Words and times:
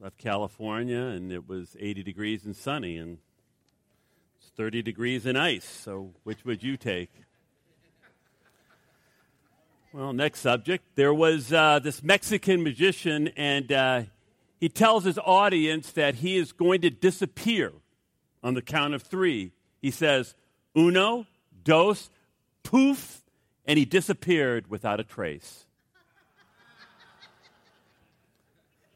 left 0.00 0.16
California, 0.16 0.98
and 0.98 1.30
it 1.30 1.46
was 1.46 1.76
80 1.78 2.02
degrees 2.02 2.46
and 2.46 2.56
sunny, 2.56 2.96
and 2.96 3.18
it's 4.38 4.48
30 4.56 4.80
degrees 4.80 5.26
and 5.26 5.36
ice. 5.36 5.66
So, 5.66 6.14
which 6.24 6.42
would 6.46 6.62
you 6.62 6.78
take? 6.78 7.10
Well, 9.92 10.14
next 10.14 10.40
subject. 10.40 10.84
There 10.94 11.12
was 11.12 11.52
uh, 11.52 11.80
this 11.80 12.02
Mexican 12.02 12.62
magician, 12.62 13.28
and 13.36 13.70
uh, 13.70 14.02
he 14.58 14.70
tells 14.70 15.04
his 15.04 15.18
audience 15.18 15.92
that 15.92 16.16
he 16.16 16.38
is 16.38 16.52
going 16.52 16.80
to 16.80 16.90
disappear 16.90 17.72
on 18.42 18.54
the 18.54 18.62
count 18.62 18.94
of 18.94 19.02
three. 19.02 19.52
He 19.82 19.90
says, 19.90 20.34
uno, 20.74 21.26
dos, 21.62 22.08
poof, 22.62 23.20
and 23.66 23.78
he 23.78 23.84
disappeared 23.84 24.70
without 24.70 24.98
a 24.98 25.04
trace. 25.04 25.66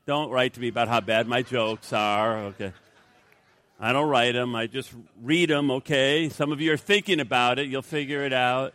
Don't 0.06 0.30
write 0.30 0.52
to 0.54 0.60
me 0.60 0.68
about 0.68 0.88
how 0.88 1.00
bad 1.00 1.26
my 1.26 1.40
jokes 1.40 1.92
are, 1.92 2.38
okay? 2.38 2.72
I 3.80 3.92
don't 3.92 4.08
write 4.08 4.32
them, 4.32 4.54
I 4.54 4.66
just 4.66 4.92
read 5.22 5.48
them, 5.48 5.70
okay? 5.70 6.28
Some 6.28 6.52
of 6.52 6.60
you 6.60 6.72
are 6.72 6.76
thinking 6.76 7.20
about 7.20 7.58
it, 7.58 7.68
you'll 7.68 7.80
figure 7.80 8.22
it 8.22 8.32
out. 8.34 8.74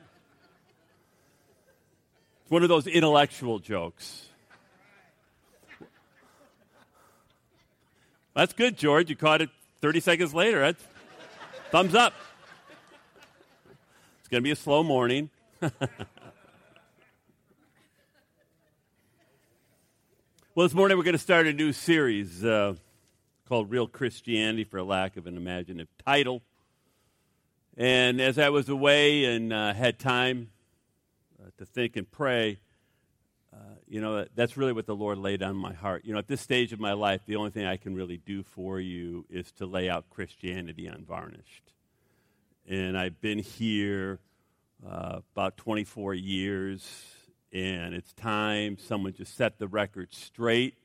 It's 2.41 2.51
one 2.51 2.63
of 2.63 2.69
those 2.69 2.87
intellectual 2.87 3.59
jokes. 3.59 4.25
That's 8.33 8.53
good, 8.53 8.77
George. 8.77 9.09
You 9.09 9.15
caught 9.15 9.41
it 9.41 9.49
30 9.81 9.99
seconds 9.99 10.33
later. 10.33 10.61
That's 10.61 10.83
thumbs 11.71 11.93
up. 11.93 12.13
It's 14.19 14.29
going 14.29 14.41
to 14.41 14.43
be 14.43 14.51
a 14.51 14.55
slow 14.55 14.81
morning. 14.81 15.29
Well, 20.59 20.67
this 20.67 20.75
morning 20.75 20.97
we're 20.97 21.05
going 21.05 21.13
to 21.13 21.17
start 21.17 21.47
a 21.47 21.53
new 21.53 21.71
series 21.71 22.43
uh, 22.43 22.75
called 23.47 23.71
Real 23.71 23.87
Christianity, 23.87 24.65
for 24.65 24.83
lack 24.83 25.15
of 25.15 25.25
an 25.25 25.37
imaginative 25.37 25.87
title. 26.05 26.41
And 27.77 28.19
as 28.19 28.37
I 28.37 28.49
was 28.49 28.67
away 28.67 29.23
and 29.23 29.53
uh, 29.53 29.73
had 29.73 29.99
time 29.99 30.49
uh, 31.41 31.47
to 31.59 31.65
think 31.65 31.95
and 31.95 32.11
pray, 32.11 32.59
uh, 33.53 33.75
you 33.87 34.01
know, 34.01 34.25
that's 34.35 34.57
really 34.57 34.73
what 34.73 34.85
the 34.85 34.97
Lord 34.97 35.17
laid 35.17 35.41
on 35.41 35.55
my 35.55 35.71
heart. 35.71 36.03
You 36.03 36.11
know, 36.11 36.19
at 36.19 36.27
this 36.27 36.41
stage 36.41 36.73
of 36.73 36.79
my 36.81 36.91
life, 36.91 37.21
the 37.25 37.37
only 37.37 37.51
thing 37.51 37.65
I 37.65 37.77
can 37.77 37.95
really 37.95 38.17
do 38.17 38.43
for 38.43 38.81
you 38.81 39.25
is 39.29 39.53
to 39.53 39.65
lay 39.65 39.89
out 39.89 40.09
Christianity 40.09 40.87
unvarnished. 40.87 41.71
And 42.67 42.97
I've 42.97 43.21
been 43.21 43.39
here 43.39 44.19
uh, 44.85 45.21
about 45.33 45.55
24 45.55 46.15
years 46.15 47.15
and 47.51 47.93
it's 47.93 48.13
time 48.13 48.77
someone 48.77 49.13
just 49.13 49.35
set 49.35 49.59
the 49.59 49.67
record 49.67 50.13
straight. 50.13 50.75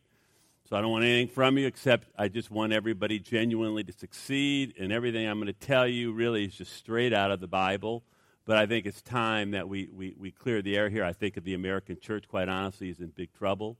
So 0.68 0.76
I 0.76 0.80
don't 0.80 0.90
want 0.90 1.04
anything 1.04 1.28
from 1.28 1.58
you 1.58 1.66
except 1.66 2.08
I 2.18 2.28
just 2.28 2.50
want 2.50 2.72
everybody 2.72 3.18
genuinely 3.18 3.84
to 3.84 3.92
succeed, 3.92 4.74
and 4.78 4.92
everything 4.92 5.26
I'm 5.28 5.38
going 5.38 5.46
to 5.46 5.52
tell 5.52 5.86
you 5.86 6.12
really 6.12 6.46
is 6.46 6.54
just 6.54 6.74
straight 6.74 7.12
out 7.12 7.30
of 7.30 7.40
the 7.40 7.46
Bible. 7.46 8.02
But 8.46 8.56
I 8.56 8.66
think 8.66 8.86
it's 8.86 9.02
time 9.02 9.52
that 9.52 9.68
we, 9.68 9.88
we, 9.92 10.14
we 10.18 10.30
clear 10.30 10.62
the 10.62 10.76
air 10.76 10.88
here. 10.88 11.04
I 11.04 11.12
think 11.12 11.36
of 11.36 11.44
the 11.44 11.54
American 11.54 11.98
church, 12.00 12.28
quite 12.28 12.48
honestly, 12.48 12.90
is 12.90 13.00
in 13.00 13.08
big 13.08 13.32
trouble. 13.32 13.78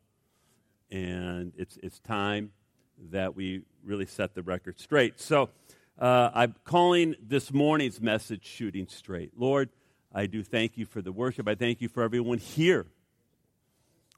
And 0.91 1.53
it's, 1.57 1.79
it's 1.83 1.99
time 2.01 2.53
that 3.11 3.35
we 3.35 3.63
really 3.83 4.07
set 4.07 4.35
the 4.35 4.43
record 4.43 4.79
straight. 4.79 5.21
So 5.21 5.51
uh, 5.99 6.31
I'm 6.35 6.55
calling 6.65 7.15
this 7.23 7.53
morning's 7.53 8.01
message 8.01 8.45
Shooting 8.45 8.87
Straight. 8.89 9.33
Lord, 9.37 9.69
I 10.15 10.27
do 10.27 10.43
thank 10.45 10.79
you 10.79 10.87
for 10.87 11.03
the 11.03 11.13
worship. 11.13 11.49
I 11.49 11.57
thank 11.57 11.81
you 11.81 11.89
for 11.89 12.03
everyone 12.03 12.39
here. 12.39 12.87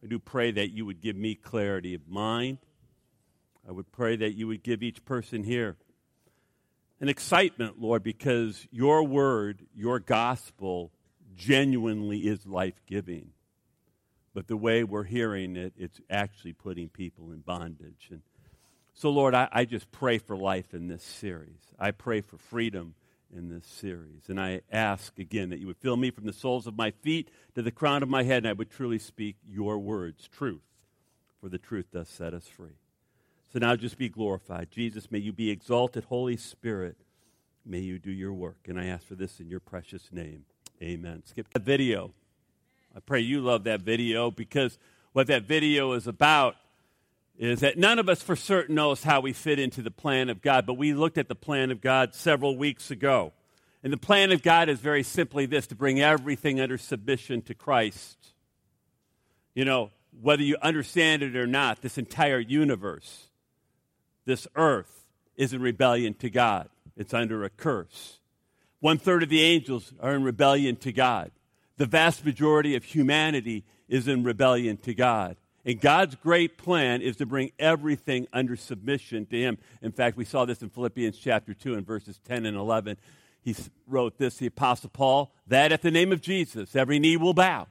I 0.04 0.06
do 0.06 0.18
pray 0.18 0.50
that 0.50 0.70
you 0.70 0.84
would 0.84 1.00
give 1.00 1.16
me 1.16 1.34
clarity 1.34 1.94
of 1.94 2.06
mind. 2.06 2.58
I 3.66 3.72
would 3.72 3.90
pray 3.90 4.16
that 4.16 4.34
you 4.34 4.46
would 4.46 4.62
give 4.62 4.82
each 4.82 5.04
person 5.04 5.42
here 5.42 5.76
an 7.00 7.08
excitement, 7.08 7.80
Lord, 7.80 8.02
because 8.02 8.66
your 8.70 9.02
word, 9.02 9.66
your 9.74 9.98
gospel, 9.98 10.92
genuinely 11.36 12.20
is 12.20 12.46
life 12.46 12.80
giving. 12.86 13.30
But 14.34 14.48
the 14.48 14.56
way 14.56 14.84
we're 14.84 15.04
hearing 15.04 15.56
it, 15.56 15.74
it's 15.76 16.00
actually 16.08 16.52
putting 16.52 16.88
people 16.88 17.32
in 17.32 17.40
bondage. 17.40 18.08
And 18.10 18.22
so, 18.94 19.10
Lord, 19.10 19.34
I, 19.34 19.48
I 19.52 19.64
just 19.64 19.90
pray 19.92 20.18
for 20.18 20.36
life 20.36 20.72
in 20.72 20.88
this 20.88 21.02
series. 21.02 21.60
I 21.78 21.90
pray 21.90 22.20
for 22.22 22.38
freedom 22.38 22.94
in 23.36 23.48
this 23.48 23.66
series. 23.66 24.28
And 24.28 24.40
I 24.40 24.62
ask 24.72 25.18
again 25.18 25.50
that 25.50 25.58
you 25.58 25.66
would 25.66 25.76
fill 25.76 25.96
me 25.96 26.10
from 26.10 26.24
the 26.24 26.32
soles 26.32 26.66
of 26.66 26.76
my 26.76 26.90
feet 26.90 27.30
to 27.54 27.62
the 27.62 27.70
crown 27.70 28.02
of 28.02 28.08
my 28.08 28.22
head, 28.22 28.38
and 28.38 28.48
I 28.48 28.52
would 28.54 28.70
truly 28.70 28.98
speak 28.98 29.36
your 29.46 29.78
words, 29.78 30.28
truth, 30.28 30.62
for 31.40 31.48
the 31.48 31.58
truth 31.58 31.86
does 31.92 32.08
set 32.08 32.34
us 32.34 32.48
free. 32.48 32.78
So 33.52 33.58
now 33.58 33.76
just 33.76 33.98
be 33.98 34.08
glorified. 34.08 34.70
Jesus, 34.70 35.10
may 35.10 35.18
you 35.18 35.32
be 35.32 35.50
exalted. 35.50 36.04
Holy 36.04 36.36
Spirit, 36.36 36.96
may 37.64 37.80
you 37.80 37.98
do 37.98 38.10
your 38.10 38.32
work. 38.32 38.58
And 38.66 38.80
I 38.80 38.86
ask 38.86 39.06
for 39.06 39.14
this 39.14 39.38
in 39.40 39.48
your 39.48 39.60
precious 39.60 40.08
name. 40.12 40.44
Amen. 40.82 41.22
Skip 41.24 41.52
that 41.52 41.62
video. 41.62 42.12
I 42.94 43.00
pray 43.00 43.20
you 43.20 43.40
love 43.40 43.64
that 43.64 43.82
video 43.82 44.30
because 44.30 44.78
what 45.12 45.26
that 45.28 45.44
video 45.44 45.92
is 45.92 46.06
about 46.06 46.56
is 47.38 47.60
that 47.60 47.78
none 47.78 47.98
of 47.98 48.08
us 48.08 48.22
for 48.22 48.34
certain 48.34 48.74
knows 48.74 49.02
how 49.02 49.20
we 49.20 49.32
fit 49.32 49.58
into 49.58 49.82
the 49.82 49.90
plan 49.90 50.30
of 50.30 50.40
God, 50.40 50.66
but 50.66 50.74
we 50.74 50.94
looked 50.94 51.18
at 51.18 51.28
the 51.28 51.34
plan 51.34 51.70
of 51.70 51.80
God 51.80 52.14
several 52.14 52.56
weeks 52.56 52.90
ago. 52.90 53.32
And 53.82 53.92
the 53.92 53.98
plan 53.98 54.32
of 54.32 54.42
God 54.42 54.68
is 54.68 54.80
very 54.80 55.02
simply 55.02 55.46
this 55.46 55.66
to 55.68 55.74
bring 55.74 56.00
everything 56.00 56.60
under 56.60 56.78
submission 56.78 57.42
to 57.42 57.54
Christ. 57.54 58.16
You 59.54 59.64
know, 59.64 59.90
whether 60.20 60.42
you 60.42 60.56
understand 60.62 61.22
it 61.22 61.36
or 61.36 61.46
not, 61.46 61.82
this 61.82 61.98
entire 61.98 62.38
universe, 62.38 63.28
this 64.24 64.46
earth, 64.56 65.06
is 65.36 65.52
in 65.52 65.60
rebellion 65.60 66.14
to 66.14 66.30
God. 66.30 66.68
It's 66.96 67.12
under 67.12 67.44
a 67.44 67.50
curse. 67.50 68.18
One 68.80 68.98
third 68.98 69.22
of 69.22 69.28
the 69.28 69.42
angels 69.42 69.92
are 70.00 70.14
in 70.14 70.22
rebellion 70.22 70.76
to 70.76 70.92
God. 70.92 71.30
The 71.76 71.86
vast 71.86 72.24
majority 72.24 72.74
of 72.74 72.84
humanity 72.84 73.64
is 73.88 74.08
in 74.08 74.24
rebellion 74.24 74.78
to 74.78 74.94
God. 74.94 75.36
And 75.66 75.80
God's 75.80 76.14
great 76.14 76.56
plan 76.56 77.02
is 77.02 77.16
to 77.16 77.26
bring 77.26 77.50
everything 77.58 78.28
under 78.32 78.54
submission 78.54 79.26
to 79.26 79.36
Him. 79.36 79.58
In 79.82 79.90
fact, 79.90 80.16
we 80.16 80.24
saw 80.24 80.44
this 80.44 80.62
in 80.62 80.70
Philippians 80.70 81.18
chapter 81.18 81.52
2 81.52 81.74
and 81.74 81.84
verses 81.84 82.20
10 82.24 82.46
and 82.46 82.56
11. 82.56 82.96
He 83.42 83.56
wrote 83.88 84.16
this, 84.16 84.36
the 84.36 84.46
Apostle 84.46 84.90
Paul, 84.90 85.32
that 85.48 85.72
at 85.72 85.82
the 85.82 85.90
name 85.90 86.12
of 86.12 86.20
Jesus, 86.20 86.76
every 86.76 87.00
knee 87.00 87.16
will 87.16 87.34
bow 87.34 87.66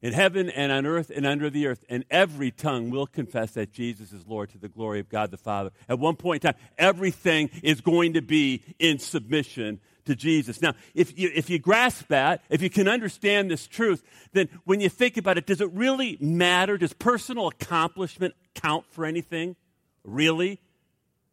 in 0.00 0.12
heaven 0.12 0.48
and 0.48 0.70
on 0.70 0.86
earth 0.86 1.10
and 1.14 1.26
under 1.26 1.50
the 1.50 1.66
earth, 1.66 1.84
and 1.88 2.04
every 2.10 2.52
tongue 2.52 2.90
will 2.90 3.06
confess 3.06 3.52
that 3.52 3.72
Jesus 3.72 4.12
is 4.12 4.26
Lord 4.26 4.50
to 4.50 4.58
the 4.58 4.68
glory 4.68 5.00
of 5.00 5.08
God 5.08 5.32
the 5.32 5.36
Father. 5.36 5.70
At 5.88 5.98
one 5.98 6.14
point 6.14 6.44
in 6.44 6.52
time, 6.52 6.60
everything 6.78 7.50
is 7.64 7.80
going 7.80 8.12
to 8.12 8.22
be 8.22 8.62
in 8.78 9.00
submission 9.00 9.80
to 10.06 10.16
Jesus. 10.16 10.62
Now, 10.62 10.74
if 10.94 11.18
you, 11.18 11.30
if 11.34 11.50
you 11.50 11.58
grasp 11.58 12.08
that, 12.08 12.42
if 12.48 12.62
you 12.62 12.70
can 12.70 12.88
understand 12.88 13.50
this 13.50 13.66
truth, 13.66 14.02
then 14.32 14.48
when 14.64 14.80
you 14.80 14.88
think 14.88 15.16
about 15.16 15.38
it, 15.38 15.46
does 15.46 15.60
it 15.60 15.70
really 15.72 16.16
matter? 16.20 16.78
Does 16.78 16.92
personal 16.92 17.48
accomplishment 17.48 18.34
count 18.54 18.86
for 18.90 19.04
anything? 19.04 19.56
Really? 20.04 20.60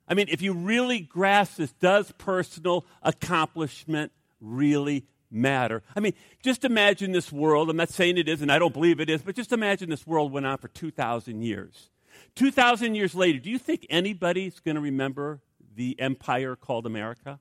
I 0.07 0.13
mean, 0.16 0.28
if 0.29 0.41
you 0.41 0.53
really 0.53 1.00
grasp 1.00 1.57
this, 1.57 1.72
does 1.73 2.12
personal 2.13 2.85
accomplishment 3.01 4.12
really 4.41 5.06
matter? 5.31 5.81
I 5.95 6.00
mean, 6.01 6.13
just 6.44 6.66
imagine 6.66 7.12
this 7.12 7.31
world. 7.31 7.69
I'm 7.69 7.78
not 7.78 7.89
saying 7.89 8.17
it 8.17 8.28
is, 8.28 8.41
and 8.41 8.51
I 8.51 8.59
don't 8.59 8.73
believe 8.73 9.00
it 9.00 9.09
is, 9.09 9.22
but 9.22 9.35
just 9.35 9.53
imagine 9.53 9.89
this 9.89 10.06
world 10.06 10.31
went 10.31 10.45
on 10.45 10.57
for 10.57 10.67
2,000 10.67 11.41
years. 11.41 11.89
2,000 12.35 12.95
years 12.95 13.16
later, 13.16 13.39
do 13.39 13.50
you 13.50 13.57
think 13.57 13.85
anybody's 13.89 14.59
going 14.59 14.75
to 14.75 14.81
remember 14.81 15.41
the 15.75 16.00
empire 16.00 16.56
called 16.56 16.85
America? 16.85 17.39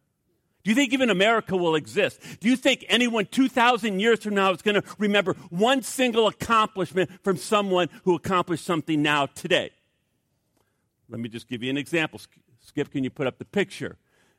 Do 0.64 0.70
you 0.70 0.76
think 0.76 0.92
even 0.92 1.10
America 1.10 1.56
will 1.56 1.74
exist? 1.74 2.20
Do 2.40 2.48
you 2.48 2.56
think 2.56 2.84
anyone 2.88 3.26
2,000 3.26 3.98
years 3.98 4.22
from 4.22 4.34
now 4.34 4.52
is 4.52 4.62
going 4.62 4.80
to 4.80 4.84
remember 4.98 5.34
one 5.50 5.82
single 5.82 6.28
accomplishment 6.28 7.10
from 7.24 7.36
someone 7.36 7.88
who 8.04 8.14
accomplished 8.14 8.64
something 8.64 9.02
now 9.02 9.26
today? 9.26 9.70
Let 11.08 11.20
me 11.20 11.28
just 11.28 11.48
give 11.48 11.62
you 11.62 11.70
an 11.70 11.76
example. 11.76 12.20
Skip, 12.60 12.92
can 12.92 13.02
you 13.02 13.10
put 13.10 13.26
up 13.26 13.38
the 13.38 13.44
picture? 13.44 13.96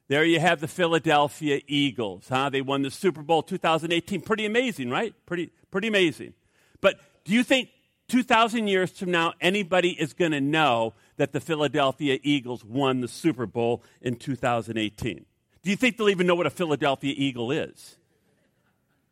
There 0.07 0.23
you 0.23 0.39
have 0.39 0.61
the 0.61 0.67
Philadelphia 0.67 1.61
Eagles. 1.67 2.27
Huh? 2.29 2.49
They 2.49 2.61
won 2.61 2.83
the 2.83 2.91
Super 2.91 3.21
Bowl 3.21 3.43
2018. 3.43 4.21
Pretty 4.21 4.45
amazing, 4.45 4.89
right? 4.89 5.13
Pretty, 5.25 5.51
pretty 5.71 5.89
amazing. 5.89 6.33
But 6.79 6.99
do 7.25 7.33
you 7.33 7.43
think 7.43 7.69
2,000 8.07 8.67
years 8.67 8.91
from 8.91 9.11
now 9.11 9.33
anybody 9.41 9.89
is 9.91 10.13
going 10.13 10.31
to 10.31 10.41
know 10.41 10.93
that 11.17 11.33
the 11.33 11.39
Philadelphia 11.39 12.17
Eagles 12.23 12.63
won 12.63 13.01
the 13.01 13.07
Super 13.07 13.45
Bowl 13.45 13.83
in 14.01 14.15
2018? 14.15 15.25
Do 15.63 15.69
you 15.69 15.77
think 15.77 15.97
they'll 15.97 16.09
even 16.09 16.27
know 16.27 16.35
what 16.35 16.45
a 16.45 16.51
Philadelphia 16.51 17.13
Eagle 17.15 17.51
is? 17.51 17.95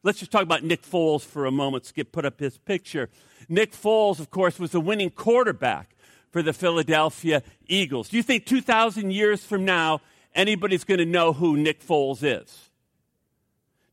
Let's 0.03 0.19
just 0.19 0.31
talk 0.31 0.43
about 0.43 0.63
Nick 0.63 0.81
Foles 0.81 1.21
for 1.21 1.45
a 1.45 1.51
moment. 1.51 1.85
Skip 1.85 2.11
put 2.11 2.25
up 2.25 2.39
his 2.39 2.57
picture. 2.57 3.09
Nick 3.47 3.71
Foles, 3.71 4.19
of 4.19 4.31
course, 4.31 4.59
was 4.59 4.71
the 4.71 4.81
winning 4.81 5.11
quarterback 5.11 5.95
for 6.31 6.41
the 6.41 6.53
Philadelphia 6.53 7.43
Eagles. 7.67 8.09
Do 8.09 8.17
you 8.17 8.23
think 8.23 8.45
2,000 8.45 9.11
years 9.11 9.43
from 9.43 9.63
now, 9.63 10.01
anybody's 10.33 10.83
going 10.83 10.97
to 10.97 11.05
know 11.05 11.33
who 11.33 11.55
Nick 11.55 11.85
Foles 11.85 12.23
is? 12.23 12.69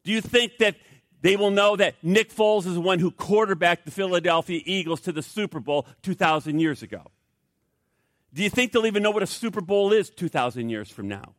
Do 0.05 0.13
you 0.13 0.21
think 0.21 0.59
that 0.59 0.77
they 1.21 1.37
will 1.37 1.51
know 1.51 1.77
that 1.77 1.97
Nick 2.03 2.33
Foles 2.33 2.67
is 2.67 2.75
the 2.75 2.81
one 2.81 2.99
who 2.99 3.11
quarterbacked 3.11 3.85
the 3.85 3.91
Philadelphia 3.91 4.61
Eagles 4.65 5.01
to 5.03 5.13
the 5.13 5.23
Super 5.23 5.61
Bowl 5.61 5.87
2,000 6.03 6.59
years 6.59 6.83
ago? 6.83 7.03
Do 8.33 8.43
you 8.43 8.51
think 8.51 8.73
they'll 8.73 8.87
even 8.87 9.03
know 9.03 9.11
what 9.11 9.23
a 9.23 9.27
Super 9.27 9.61
Bowl 9.61 9.93
is 9.93 10.11
2,000 10.11 10.71
years 10.71 10.91
from 10.91 11.09
now? 11.09 11.35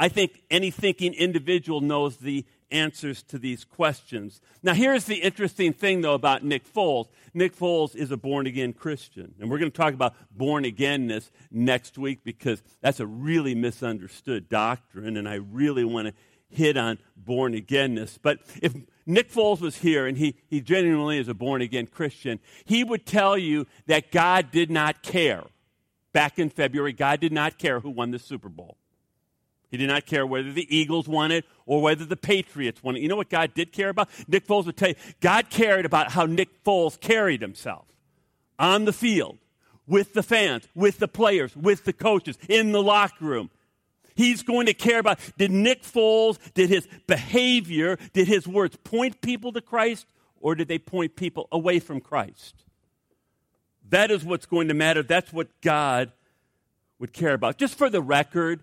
I 0.00 0.08
think 0.08 0.42
any 0.50 0.70
thinking 0.70 1.12
individual 1.12 1.82
knows 1.82 2.16
the 2.16 2.46
answers 2.70 3.22
to 3.24 3.38
these 3.38 3.66
questions. 3.66 4.40
Now, 4.62 4.72
here's 4.72 5.04
the 5.04 5.16
interesting 5.16 5.74
thing, 5.74 6.00
though, 6.00 6.14
about 6.14 6.42
Nick 6.42 6.64
Foles. 6.72 7.08
Nick 7.34 7.54
Foles 7.54 7.94
is 7.94 8.10
a 8.10 8.16
born 8.16 8.46
again 8.46 8.72
Christian. 8.72 9.34
And 9.38 9.50
we're 9.50 9.58
going 9.58 9.70
to 9.70 9.76
talk 9.76 9.92
about 9.92 10.14
born 10.34 10.64
againness 10.64 11.30
next 11.50 11.98
week 11.98 12.24
because 12.24 12.62
that's 12.80 12.98
a 12.98 13.06
really 13.06 13.54
misunderstood 13.54 14.48
doctrine, 14.48 15.18
and 15.18 15.28
I 15.28 15.34
really 15.34 15.84
want 15.84 16.08
to 16.08 16.14
hit 16.48 16.78
on 16.78 16.96
born 17.14 17.52
againness. 17.52 18.18
But 18.22 18.38
if 18.62 18.74
Nick 19.04 19.30
Foles 19.30 19.60
was 19.60 19.76
here 19.76 20.06
and 20.06 20.16
he, 20.16 20.34
he 20.48 20.62
genuinely 20.62 21.18
is 21.18 21.28
a 21.28 21.34
born 21.34 21.60
again 21.60 21.86
Christian, 21.86 22.40
he 22.64 22.84
would 22.84 23.04
tell 23.04 23.36
you 23.36 23.66
that 23.86 24.10
God 24.10 24.50
did 24.50 24.70
not 24.70 25.02
care. 25.02 25.44
Back 26.14 26.38
in 26.38 26.48
February, 26.48 26.94
God 26.94 27.20
did 27.20 27.34
not 27.34 27.58
care 27.58 27.80
who 27.80 27.90
won 27.90 28.12
the 28.12 28.18
Super 28.18 28.48
Bowl. 28.48 28.78
He 29.70 29.76
did 29.76 29.88
not 29.88 30.06
care 30.06 30.26
whether 30.26 30.52
the 30.52 30.66
Eagles 30.74 31.06
won 31.06 31.30
it 31.30 31.44
or 31.64 31.80
whether 31.80 32.04
the 32.04 32.16
Patriots 32.16 32.82
won 32.82 32.96
it. 32.96 33.02
You 33.02 33.08
know 33.08 33.16
what 33.16 33.30
God 33.30 33.54
did 33.54 33.72
care 33.72 33.88
about? 33.88 34.08
Nick 34.26 34.46
Foles 34.46 34.66
would 34.66 34.76
tell 34.76 34.88
you 34.88 34.96
God 35.20 35.48
cared 35.48 35.86
about 35.86 36.10
how 36.10 36.26
Nick 36.26 36.64
Foles 36.64 37.00
carried 37.00 37.40
himself 37.40 37.86
on 38.58 38.84
the 38.84 38.92
field, 38.92 39.38
with 39.86 40.12
the 40.12 40.22
fans, 40.22 40.68
with 40.74 40.98
the 40.98 41.08
players, 41.08 41.56
with 41.56 41.84
the 41.84 41.92
coaches, 41.92 42.36
in 42.48 42.72
the 42.72 42.82
locker 42.82 43.24
room. 43.24 43.50
He's 44.14 44.42
going 44.42 44.66
to 44.66 44.74
care 44.74 44.98
about 44.98 45.18
did 45.38 45.50
Nick 45.50 45.82
Foles, 45.82 46.38
did 46.52 46.68
his 46.68 46.86
behavior, 47.06 47.96
did 48.12 48.28
his 48.28 48.46
words 48.46 48.76
point 48.76 49.20
people 49.20 49.52
to 49.52 49.60
Christ 49.60 50.06
or 50.40 50.54
did 50.54 50.68
they 50.68 50.78
point 50.78 51.16
people 51.16 51.48
away 51.52 51.78
from 51.78 52.00
Christ? 52.00 52.64
That 53.88 54.10
is 54.10 54.24
what's 54.24 54.46
going 54.46 54.68
to 54.68 54.74
matter. 54.74 55.02
That's 55.02 55.32
what 55.32 55.48
God 55.62 56.12
would 56.98 57.12
care 57.12 57.34
about. 57.34 57.56
Just 57.56 57.76
for 57.76 57.88
the 57.88 58.02
record, 58.02 58.62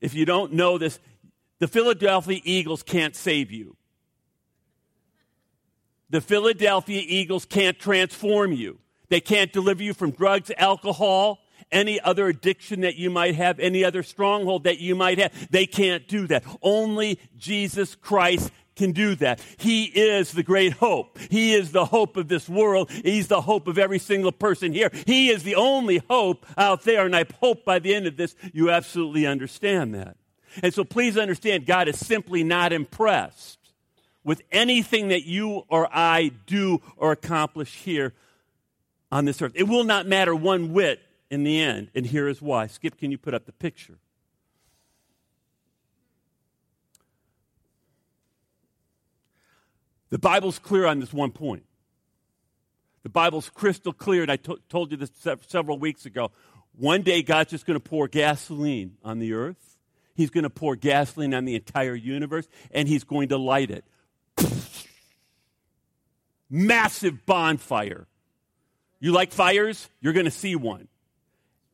if 0.00 0.14
you 0.14 0.24
don't 0.24 0.52
know 0.52 0.78
this, 0.78 0.98
the 1.58 1.68
Philadelphia 1.68 2.40
Eagles 2.44 2.82
can't 2.82 3.16
save 3.16 3.50
you. 3.50 3.76
The 6.10 6.20
Philadelphia 6.20 7.02
Eagles 7.04 7.44
can't 7.44 7.78
transform 7.78 8.52
you. 8.52 8.78
They 9.08 9.20
can't 9.20 9.52
deliver 9.52 9.82
you 9.82 9.94
from 9.94 10.10
drugs, 10.12 10.50
alcohol, 10.56 11.40
any 11.72 12.00
other 12.00 12.28
addiction 12.28 12.82
that 12.82 12.96
you 12.96 13.10
might 13.10 13.34
have, 13.34 13.58
any 13.58 13.84
other 13.84 14.02
stronghold 14.02 14.64
that 14.64 14.78
you 14.78 14.94
might 14.94 15.18
have. 15.18 15.50
They 15.50 15.66
can't 15.66 16.06
do 16.06 16.26
that. 16.28 16.44
Only 16.62 17.18
Jesus 17.36 17.94
Christ 17.94 18.52
can 18.76 18.92
do 18.92 19.14
that. 19.16 19.40
He 19.56 19.84
is 19.84 20.32
the 20.32 20.42
great 20.42 20.74
hope. 20.74 21.18
He 21.18 21.54
is 21.54 21.72
the 21.72 21.86
hope 21.86 22.16
of 22.16 22.28
this 22.28 22.48
world. 22.48 22.90
He's 22.90 23.26
the 23.26 23.40
hope 23.40 23.66
of 23.66 23.78
every 23.78 23.98
single 23.98 24.32
person 24.32 24.72
here. 24.72 24.90
He 25.06 25.30
is 25.30 25.42
the 25.42 25.56
only 25.56 26.02
hope 26.08 26.46
out 26.56 26.82
there. 26.82 27.04
And 27.06 27.16
I 27.16 27.24
hope 27.40 27.64
by 27.64 27.78
the 27.78 27.94
end 27.94 28.06
of 28.06 28.16
this, 28.16 28.36
you 28.52 28.70
absolutely 28.70 29.26
understand 29.26 29.94
that. 29.94 30.16
And 30.62 30.72
so 30.72 30.84
please 30.84 31.18
understand, 31.18 31.66
God 31.66 31.88
is 31.88 31.98
simply 31.98 32.44
not 32.44 32.72
impressed 32.72 33.58
with 34.24 34.42
anything 34.52 35.08
that 35.08 35.24
you 35.24 35.64
or 35.68 35.88
I 35.90 36.32
do 36.46 36.80
or 36.96 37.12
accomplish 37.12 37.74
here 37.74 38.12
on 39.10 39.24
this 39.24 39.40
earth. 39.40 39.52
It 39.54 39.64
will 39.64 39.84
not 39.84 40.06
matter 40.06 40.34
one 40.34 40.72
whit 40.72 41.00
in 41.30 41.44
the 41.44 41.60
end. 41.60 41.88
And 41.94 42.06
here 42.06 42.28
is 42.28 42.42
why. 42.42 42.66
Skip, 42.66 42.98
can 42.98 43.10
you 43.10 43.18
put 43.18 43.34
up 43.34 43.46
the 43.46 43.52
picture? 43.52 43.98
The 50.10 50.18
Bible's 50.18 50.58
clear 50.58 50.86
on 50.86 51.00
this 51.00 51.12
one 51.12 51.32
point. 51.32 51.64
The 53.02 53.08
Bible's 53.08 53.48
crystal 53.48 53.92
clear, 53.92 54.22
and 54.22 54.30
I 54.30 54.36
to- 54.36 54.60
told 54.68 54.90
you 54.90 54.96
this 54.96 55.10
se- 55.20 55.36
several 55.46 55.78
weeks 55.78 56.06
ago. 56.06 56.30
One 56.74 57.02
day, 57.02 57.22
God's 57.22 57.50
just 57.50 57.66
going 57.66 57.78
to 57.78 57.88
pour 57.88 58.08
gasoline 58.08 58.96
on 59.04 59.18
the 59.18 59.32
earth. 59.32 59.76
He's 60.14 60.30
going 60.30 60.44
to 60.44 60.50
pour 60.50 60.76
gasoline 60.76 61.34
on 61.34 61.44
the 61.44 61.54
entire 61.54 61.94
universe, 61.94 62.48
and 62.70 62.88
He's 62.88 63.04
going 63.04 63.28
to 63.28 63.36
light 63.38 63.70
it. 63.70 63.84
Massive 66.50 67.26
bonfire. 67.26 68.06
You 69.00 69.12
like 69.12 69.32
fires? 69.32 69.88
You're 70.00 70.12
going 70.12 70.24
to 70.24 70.30
see 70.30 70.56
one. 70.56 70.88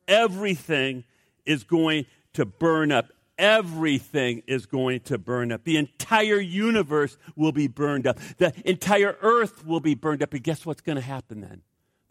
Everything 0.07 1.03
is 1.45 1.63
going 1.63 2.05
to 2.33 2.45
burn 2.45 2.91
up 2.91 3.12
everything 3.37 4.43
is 4.47 4.65
going 4.65 5.01
to 5.01 5.17
burn 5.17 5.51
up. 5.51 5.63
The 5.63 5.77
entire 5.77 6.39
universe 6.39 7.17
will 7.35 7.51
be 7.51 7.67
burned 7.67 8.07
up. 8.07 8.19
The 8.37 8.53
entire 8.65 9.17
earth 9.21 9.65
will 9.65 9.79
be 9.79 9.95
burned 9.95 10.23
up. 10.23 10.33
And 10.33 10.43
guess 10.43 10.65
what's 10.65 10.81
going 10.81 10.97
to 10.97 11.01
happen 11.01 11.41
then? 11.41 11.61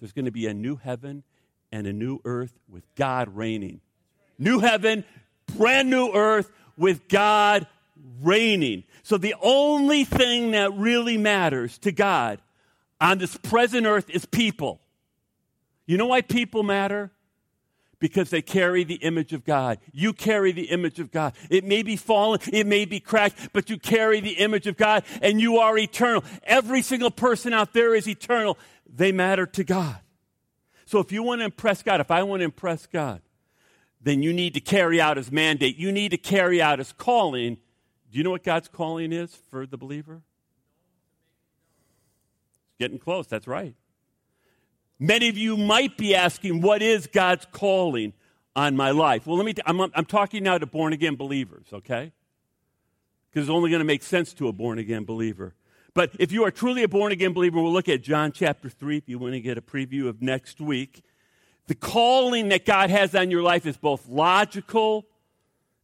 There's 0.01 0.13
going 0.13 0.25
to 0.25 0.33
be 0.33 0.47
a 0.47 0.55
new 0.55 0.77
heaven 0.77 1.23
and 1.71 1.87
a 1.87 1.93
new 1.93 2.21
earth 2.25 2.59
with 2.69 2.85
God 2.97 3.37
reigning. 3.37 3.81
New 4.39 4.59
heaven, 4.59 5.05
brand 5.57 5.91
new 5.91 6.13
earth 6.13 6.51
with 6.77 7.09
God 7.09 7.67
reigning. 8.21 8.85
So 9.03 9.17
the 9.17 9.35
only 9.41 10.05
thing 10.05 10.53
that 10.53 10.73
really 10.75 11.19
matters 11.19 11.79
to 11.79 11.93
God 11.93 12.41
on 13.01 13.19
this 13.19 13.37
present 13.37 13.87
earth 13.87 14.11
is 14.11 14.25
people. 14.27 14.81
You 15.87 15.97
know 15.99 16.07
why 16.07 16.23
people 16.23 16.63
matter? 16.63 17.11
Because 18.03 18.31
they 18.31 18.43
carry 18.43 18.83
the 18.83 18.97
image 18.97 19.33
of 19.33 19.45
God. 19.45 19.79
You 19.93 20.13
carry 20.13 20.51
the 20.51 20.65
image 20.65 20.99
of 20.99 21.13
God. 21.13 21.35
It 21.49 21.63
may 21.63 21.85
be 21.85 21.95
fallen, 21.95 22.41
it 22.53 22.67
may 22.67 22.85
be 22.85 22.99
cracked, 22.99 23.53
but 23.53 23.71
you 23.71 23.79
carry 23.79 24.19
the 24.19 24.33
image 24.33 24.67
of 24.67 24.77
God 24.77 25.05
and 25.23 25.41
you 25.41 25.59
are 25.59 25.79
eternal. 25.79 26.25
Every 26.43 26.83
single 26.83 27.13
person 27.13 27.53
out 27.53 27.73
there 27.73 27.95
is 27.95 28.09
eternal. 28.09 28.59
They 28.93 29.13
matter 29.13 29.47
to 29.47 29.63
God. 29.63 30.01
So 30.85 30.99
if 30.99 31.13
you 31.13 31.23
want 31.23 31.43
to 31.43 31.45
impress 31.45 31.85
God, 31.85 32.01
if 32.01 32.11
I 32.11 32.25
want 32.25 32.41
to 32.41 32.45
impress 32.45 32.87
God, 32.87 33.23
then 34.01 34.21
you 34.21 34.33
need 34.33 34.55
to 34.55 34.61
carry 34.61 35.01
out 35.01 35.17
his 35.17 35.31
mandate. 35.31 35.77
You 35.77 35.93
need 35.93 36.09
to 36.09 36.19
carry 36.19 36.61
out 36.61 36.81
his 36.81 36.91
calling. 36.91 37.55
Do 38.11 38.19
you 38.19 38.25
know 38.25 38.33
what 38.33 38.43
God's 38.43 38.67
calling 38.67 39.13
is 39.13 39.33
for 39.49 39.65
the 39.65 39.77
believer? 39.77 40.23
It's 42.67 42.79
getting 42.81 42.99
close, 42.99 43.29
that's 43.29 43.47
right. 43.47 43.77
Many 45.03 45.29
of 45.29 45.37
you 45.37 45.57
might 45.57 45.97
be 45.97 46.15
asking, 46.15 46.61
what 46.61 46.81
is 46.81 47.09
God's 47.09 47.45
calling 47.51 48.13
on 48.55 48.77
my 48.77 48.93
life? 48.93 49.27
Well, 49.27 49.37
let 49.37 49.45
me, 49.45 49.53
t- 49.53 49.63
I'm, 49.67 49.81
I'm 49.81 50.05
talking 50.05 50.45
now 50.45 50.59
to 50.59 50.65
born 50.65 50.93
again 50.93 51.17
believers, 51.17 51.67
okay? 51.73 52.13
Because 53.29 53.49
it's 53.49 53.51
only 53.53 53.69
going 53.69 53.81
to 53.81 53.85
make 53.85 54.05
sense 54.05 54.33
to 54.35 54.47
a 54.47 54.53
born 54.53 54.79
again 54.79 55.05
believer. 55.05 55.57
But 55.93 56.13
if 56.21 56.31
you 56.31 56.45
are 56.45 56.53
truly 56.53 56.85
a 56.85 56.89
born 56.89 57.11
again 57.11 57.33
believer, 57.33 57.61
we'll 57.61 57.73
look 57.73 57.89
at 57.89 58.01
John 58.01 58.31
chapter 58.31 58.71
3 58.71 58.97
if 58.97 59.09
you 59.09 59.19
want 59.19 59.33
to 59.33 59.41
get 59.41 59.59
a 59.59 59.61
preview 59.61 60.07
of 60.07 60.23
next 60.23 60.61
week. 60.61 61.03
The 61.67 61.75
calling 61.75 62.51
that 62.51 62.65
God 62.65 62.89
has 62.91 63.13
on 63.17 63.29
your 63.29 63.43
life 63.43 63.67
is 63.67 63.77
both 63.77 64.07
logical 64.07 65.07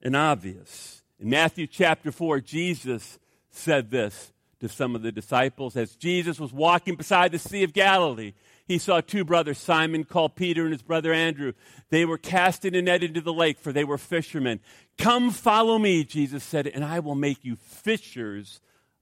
and 0.00 0.14
obvious. 0.14 1.02
In 1.18 1.28
Matthew 1.30 1.66
chapter 1.66 2.12
4, 2.12 2.38
Jesus 2.38 3.18
said 3.50 3.90
this 3.90 4.32
to 4.60 4.68
some 4.68 4.94
of 4.94 5.02
the 5.02 5.10
disciples 5.10 5.76
as 5.76 5.96
Jesus 5.96 6.38
was 6.38 6.52
walking 6.52 6.94
beside 6.94 7.32
the 7.32 7.38
Sea 7.40 7.64
of 7.64 7.72
Galilee 7.72 8.34
he 8.68 8.76
saw 8.76 9.00
two 9.00 9.24
brothers, 9.24 9.56
Simon 9.58 10.04
called 10.04 10.36
Peter 10.36 10.62
and 10.64 10.72
his 10.72 10.82
brother 10.82 11.12
Andrew. 11.12 11.54
They 11.88 12.04
were 12.04 12.18
casting 12.18 12.76
a 12.76 12.82
net 12.82 13.02
into 13.02 13.22
the 13.22 13.32
lake, 13.32 13.58
for 13.58 13.72
they 13.72 13.82
were 13.82 13.96
fishermen. 13.96 14.60
Come 14.98 15.30
follow 15.30 15.78
me, 15.78 16.04
Jesus 16.04 16.44
said, 16.44 16.66
and 16.66 16.84
I 16.84 17.00
will 17.00 17.14
make 17.14 17.44
you 17.44 17.56
fishers 17.56 18.60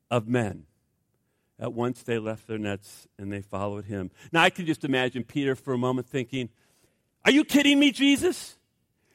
of 0.08 0.28
men. 0.28 0.66
At 1.58 1.72
once 1.72 2.02
they 2.02 2.18
left 2.18 2.46
their 2.46 2.58
nets 2.58 3.08
and 3.18 3.32
they 3.32 3.40
followed 3.40 3.86
him. 3.86 4.12
Now 4.30 4.42
I 4.42 4.50
can 4.50 4.66
just 4.66 4.84
imagine 4.84 5.24
Peter 5.24 5.56
for 5.56 5.72
a 5.72 5.78
moment 5.78 6.06
thinking, 6.06 6.48
Are 7.24 7.32
you 7.32 7.44
kidding 7.44 7.80
me, 7.80 7.90
Jesus? 7.90 8.56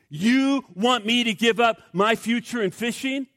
You 0.10 0.66
want 0.76 1.06
me 1.06 1.24
to 1.24 1.34
give 1.34 1.62
up 1.62 1.80
my 1.94 2.16
future 2.16 2.62
in 2.62 2.72
fishing? 2.72 3.28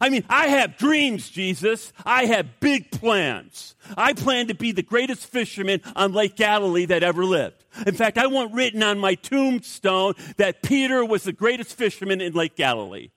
I 0.00 0.08
mean, 0.10 0.24
I 0.28 0.48
have 0.48 0.76
dreams, 0.76 1.28
Jesus. 1.28 1.92
I 2.04 2.26
have 2.26 2.60
big 2.60 2.90
plans. 2.90 3.74
I 3.96 4.12
plan 4.12 4.48
to 4.48 4.54
be 4.54 4.72
the 4.72 4.82
greatest 4.82 5.26
fisherman 5.26 5.80
on 5.96 6.12
Lake 6.12 6.36
Galilee 6.36 6.86
that 6.86 7.02
ever 7.02 7.24
lived. 7.24 7.64
In 7.86 7.94
fact, 7.94 8.18
I 8.18 8.26
want 8.26 8.54
written 8.54 8.82
on 8.82 8.98
my 8.98 9.14
tombstone 9.14 10.14
that 10.36 10.62
Peter 10.62 11.04
was 11.04 11.24
the 11.24 11.32
greatest 11.32 11.76
fisherman 11.76 12.20
in 12.20 12.32
Lake 12.32 12.56
Galilee. 12.56 13.10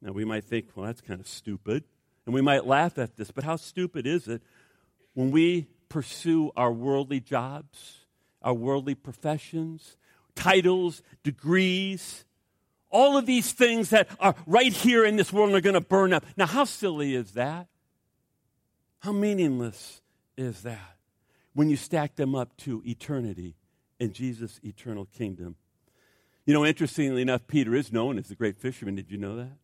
Now, 0.00 0.12
we 0.12 0.24
might 0.24 0.44
think, 0.44 0.68
well, 0.74 0.86
that's 0.86 1.00
kind 1.00 1.20
of 1.20 1.28
stupid. 1.28 1.84
And 2.26 2.34
we 2.34 2.40
might 2.40 2.66
laugh 2.66 2.98
at 2.98 3.16
this, 3.16 3.30
but 3.30 3.44
how 3.44 3.56
stupid 3.56 4.06
is 4.06 4.28
it 4.28 4.42
when 5.14 5.30
we 5.30 5.66
pursue 5.88 6.50
our 6.56 6.72
worldly 6.72 7.20
jobs, 7.20 8.06
our 8.40 8.54
worldly 8.54 8.94
professions, 8.94 9.96
titles, 10.34 11.02
degrees, 11.22 12.24
all 12.92 13.16
of 13.16 13.26
these 13.26 13.52
things 13.52 13.90
that 13.90 14.08
are 14.20 14.34
right 14.46 14.72
here 14.72 15.04
in 15.04 15.16
this 15.16 15.32
world 15.32 15.52
are 15.54 15.60
going 15.60 15.74
to 15.74 15.80
burn 15.80 16.12
up. 16.12 16.24
Now, 16.36 16.46
how 16.46 16.64
silly 16.64 17.14
is 17.14 17.32
that? 17.32 17.66
How 19.00 19.12
meaningless 19.12 20.00
is 20.36 20.62
that 20.62 20.96
when 21.54 21.68
you 21.68 21.76
stack 21.76 22.14
them 22.14 22.34
up 22.34 22.56
to 22.58 22.82
eternity 22.86 23.56
in 23.98 24.12
Jesus' 24.12 24.60
eternal 24.62 25.06
kingdom? 25.06 25.56
You 26.46 26.54
know, 26.54 26.64
interestingly 26.64 27.22
enough, 27.22 27.46
Peter 27.46 27.74
is 27.74 27.92
known 27.92 28.18
as 28.18 28.28
the 28.28 28.34
great 28.34 28.58
fisherman. 28.58 28.94
Did 28.94 29.10
you 29.10 29.18
know 29.18 29.36
that? 29.36 29.56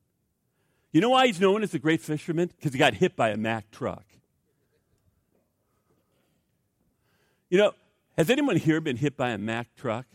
You 0.92 1.00
know 1.00 1.10
why 1.10 1.26
he's 1.26 1.40
known 1.40 1.62
as 1.62 1.70
the 1.70 1.78
great 1.78 2.00
fisherman? 2.00 2.50
Because 2.56 2.72
he 2.72 2.78
got 2.78 2.94
hit 2.94 3.14
by 3.14 3.30
a 3.30 3.36
Mack 3.36 3.70
truck. 3.70 4.04
You 7.50 7.58
know, 7.58 7.72
has 8.16 8.30
anyone 8.30 8.56
here 8.56 8.80
been 8.80 8.96
hit 8.96 9.16
by 9.16 9.30
a 9.30 9.38
Mack 9.38 9.74
truck? 9.76 10.06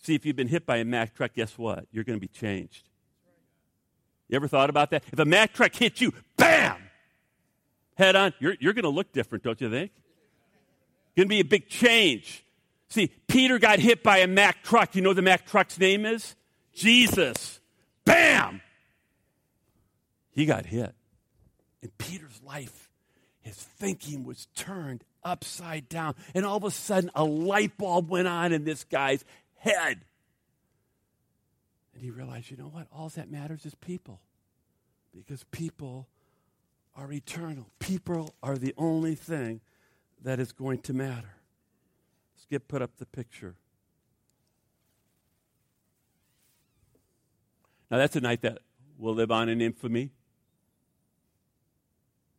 See, 0.00 0.14
if 0.14 0.24
you've 0.24 0.36
been 0.36 0.48
hit 0.48 0.64
by 0.64 0.76
a 0.76 0.84
Mack 0.84 1.14
truck, 1.14 1.34
guess 1.34 1.58
what? 1.58 1.86
You're 1.92 2.04
going 2.04 2.18
to 2.18 2.20
be 2.20 2.28
changed. 2.28 2.88
You 4.28 4.36
ever 4.36 4.48
thought 4.48 4.70
about 4.70 4.90
that? 4.90 5.04
If 5.12 5.18
a 5.18 5.24
Mack 5.24 5.54
truck 5.54 5.74
hits 5.74 6.00
you, 6.00 6.12
bam, 6.36 6.76
head 7.96 8.14
on, 8.14 8.32
you're, 8.38 8.54
you're 8.60 8.74
going 8.74 8.84
to 8.84 8.90
look 8.90 9.12
different, 9.12 9.44
don't 9.44 9.60
you 9.60 9.70
think? 9.70 9.90
Going 11.16 11.28
to 11.28 11.34
be 11.34 11.40
a 11.40 11.44
big 11.44 11.68
change. 11.68 12.44
See, 12.90 13.10
Peter 13.26 13.58
got 13.58 13.80
hit 13.80 14.02
by 14.02 14.18
a 14.18 14.26
Mack 14.26 14.62
truck. 14.62 14.94
You 14.94 15.02
know 15.02 15.12
the 15.14 15.22
Mack 15.22 15.46
truck's 15.46 15.78
name 15.78 16.06
is? 16.06 16.36
Jesus. 16.72 17.60
Bam! 18.04 18.60
He 20.30 20.46
got 20.46 20.64
hit. 20.64 20.94
In 21.82 21.90
Peter's 21.98 22.40
life, 22.44 22.88
his 23.42 23.56
thinking 23.56 24.24
was 24.24 24.46
turned 24.54 25.02
upside 25.24 25.88
down. 25.88 26.14
And 26.34 26.46
all 26.46 26.56
of 26.56 26.64
a 26.64 26.70
sudden, 26.70 27.10
a 27.14 27.24
light 27.24 27.76
bulb 27.76 28.08
went 28.08 28.28
on 28.28 28.52
in 28.52 28.64
this 28.64 28.84
guy's 28.84 29.24
head. 29.58 30.00
And 31.94 32.02
he 32.02 32.10
realized, 32.10 32.50
you 32.50 32.56
know 32.56 32.64
what? 32.64 32.86
All 32.92 33.08
that 33.10 33.30
matters 33.30 33.66
is 33.66 33.74
people. 33.74 34.20
Because 35.14 35.44
people 35.50 36.06
are 36.96 37.12
eternal. 37.12 37.66
People 37.78 38.34
are 38.42 38.56
the 38.56 38.74
only 38.76 39.14
thing 39.14 39.60
that 40.22 40.40
is 40.40 40.52
going 40.52 40.78
to 40.80 40.92
matter. 40.92 41.34
Skip, 42.36 42.68
put 42.68 42.82
up 42.82 42.96
the 42.98 43.06
picture. 43.06 43.54
Now, 47.90 47.98
that's 47.98 48.16
a 48.16 48.20
night 48.20 48.42
that 48.42 48.58
will 48.98 49.14
live 49.14 49.30
on 49.30 49.48
in 49.48 49.60
infamy. 49.60 50.10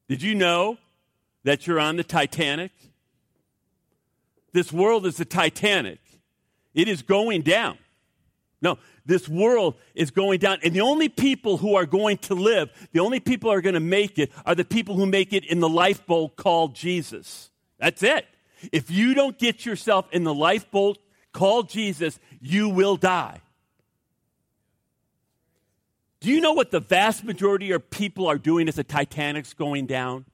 Did 0.07 0.21
you 0.21 0.35
know 0.35 0.77
that 1.43 1.67
you're 1.67 1.79
on 1.79 1.95
the 1.95 2.03
Titanic? 2.03 2.71
This 4.51 4.71
world 4.71 5.05
is 5.05 5.17
the 5.17 5.25
Titanic. 5.25 5.99
It 6.73 6.87
is 6.87 7.01
going 7.01 7.41
down. 7.41 7.77
No, 8.61 8.77
this 9.05 9.27
world 9.27 9.75
is 9.95 10.11
going 10.11 10.39
down. 10.39 10.59
And 10.63 10.73
the 10.73 10.81
only 10.81 11.09
people 11.09 11.57
who 11.57 11.75
are 11.75 11.85
going 11.85 12.17
to 12.19 12.35
live, 12.35 12.69
the 12.91 12.99
only 12.99 13.19
people 13.19 13.49
who 13.49 13.57
are 13.57 13.61
going 13.61 13.75
to 13.75 13.79
make 13.79 14.19
it, 14.19 14.31
are 14.45 14.55
the 14.55 14.65
people 14.65 14.95
who 14.95 15.05
make 15.05 15.33
it 15.33 15.45
in 15.45 15.59
the 15.59 15.69
lifeboat 15.69 16.35
called 16.35 16.75
Jesus. 16.75 17.49
That's 17.79 18.03
it. 18.03 18.25
If 18.71 18.91
you 18.91 19.13
don't 19.13 19.37
get 19.37 19.65
yourself 19.65 20.07
in 20.11 20.25
the 20.25 20.33
lifeboat 20.33 20.97
called 21.31 21.69
Jesus, 21.69 22.19
you 22.41 22.67
will 22.67 22.97
die. 22.97 23.41
Do 26.19 26.29
you 26.29 26.41
know 26.41 26.51
what 26.51 26.71
the 26.71 26.81
vast 26.81 27.23
majority 27.23 27.71
of 27.71 27.89
people 27.89 28.27
are 28.27 28.37
doing 28.37 28.67
as 28.67 28.75
the 28.75 28.83
Titanic's 28.83 29.53
going 29.53 29.85
down? 29.85 30.25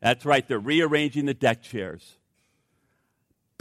That's 0.00 0.24
right, 0.24 0.46
they're 0.48 0.58
rearranging 0.58 1.26
the 1.26 1.34
deck 1.34 1.62
chairs 1.62 2.16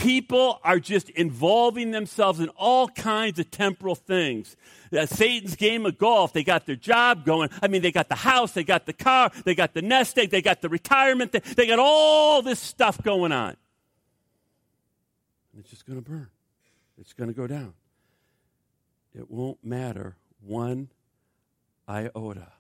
people 0.04 0.60
are 0.64 0.80
just 0.80 1.10
involving 1.12 1.92
themselves 1.92 2.42
in 2.42 2.50
all 2.50 2.90
kinds 2.90 3.40
of 3.40 3.50
temporal 3.50 3.96
things. 3.96 4.58
Uh, 4.92 5.06
Satan's 5.06 5.56
game 5.56 5.86
of 5.86 5.98
golf, 5.98 6.34
they 6.34 6.44
got 6.44 6.66
their 6.66 6.76
job 6.76 7.26
going. 7.26 7.50
I 7.62 7.68
mean, 7.70 7.82
they 7.82 7.92
got 7.92 8.10
the 8.10 8.16
house, 8.16 8.52
they 8.52 8.66
got 8.66 8.86
the 8.86 8.94
car, 8.94 9.32
they 9.46 9.56
got 9.56 9.74
the 9.74 9.82
nest 9.82 10.18
egg, 10.20 10.30
they 10.30 10.42
got 10.42 10.62
the 10.62 10.70
retirement, 10.70 11.32
they, 11.32 11.40
they 11.40 11.68
got 11.68 11.80
all 11.80 12.42
this 12.42 12.60
stuff 12.60 13.02
going 13.02 13.32
on. 13.32 13.56
It's 15.58 15.70
just 15.70 15.86
going 15.86 16.02
to 16.02 16.08
burn, 16.08 16.28
it's 17.00 17.14
going 17.14 17.30
to 17.30 17.36
go 17.36 17.48
down. 17.48 17.74
It 19.16 19.32
won't 19.32 19.64
matter 19.64 20.18
one 20.42 20.90
iota. 21.88 22.52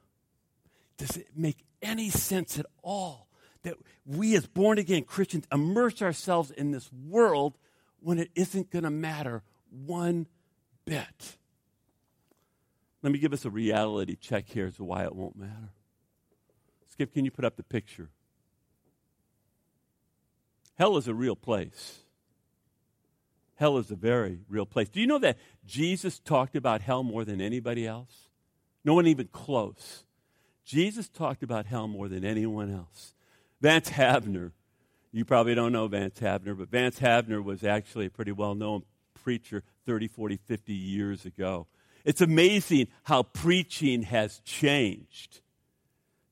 Does 0.97 1.17
it 1.17 1.27
make 1.35 1.57
any 1.81 2.09
sense 2.09 2.57
at 2.57 2.67
all 2.83 3.27
that 3.63 3.75
we 4.05 4.35
as 4.35 4.45
born 4.45 4.77
again 4.77 5.03
Christians 5.03 5.45
immerse 5.51 6.01
ourselves 6.01 6.51
in 6.51 6.71
this 6.71 6.89
world 6.91 7.57
when 7.99 8.19
it 8.19 8.29
isn't 8.35 8.69
going 8.69 8.83
to 8.83 8.89
matter 8.89 9.41
one 9.69 10.27
bit. 10.85 11.37
Let 13.01 13.11
me 13.11 13.19
give 13.19 13.33
us 13.33 13.45
a 13.45 13.49
reality 13.49 14.15
check 14.15 14.47
here 14.47 14.67
as 14.67 14.75
to 14.75 14.83
why 14.83 15.03
it 15.03 15.15
won't 15.15 15.35
matter. 15.35 15.73
Skip, 16.91 17.13
can 17.13 17.25
you 17.25 17.31
put 17.31 17.45
up 17.45 17.57
the 17.57 17.63
picture? 17.63 18.09
Hell 20.75 20.97
is 20.97 21.07
a 21.07 21.13
real 21.13 21.35
place. 21.35 21.99
Hell 23.55 23.77
is 23.77 23.91
a 23.91 23.95
very 23.95 24.39
real 24.49 24.65
place. 24.65 24.89
Do 24.89 24.99
you 24.99 25.07
know 25.07 25.19
that 25.19 25.37
Jesus 25.65 26.19
talked 26.19 26.55
about 26.55 26.81
hell 26.81 27.03
more 27.03 27.23
than 27.23 27.39
anybody 27.39 27.85
else? 27.85 28.29
No 28.83 28.93
one 28.93 29.07
even 29.07 29.27
close. 29.27 30.03
Jesus 30.65 31.09
talked 31.09 31.43
about 31.43 31.65
hell 31.65 31.87
more 31.87 32.07
than 32.07 32.25
anyone 32.25 32.73
else. 32.73 33.13
Vance 33.63 33.89
Havner. 33.91 34.51
You 35.13 35.23
probably 35.23 35.55
don't 35.55 35.71
know 35.71 35.87
Vance 35.87 36.19
Havner, 36.19 36.55
but 36.57 36.69
Vance 36.69 36.99
Havner 36.99 37.41
was 37.41 37.63
actually 37.63 38.07
a 38.07 38.09
pretty 38.09 38.33
well 38.33 38.55
known 38.55 38.83
preacher 39.23 39.63
30, 39.85 40.09
40, 40.09 40.35
50 40.35 40.73
years 40.73 41.25
ago. 41.25 41.65
It's 42.03 42.19
amazing 42.19 42.89
how 43.03 43.23
preaching 43.23 44.01
has 44.01 44.39
changed. 44.39 45.39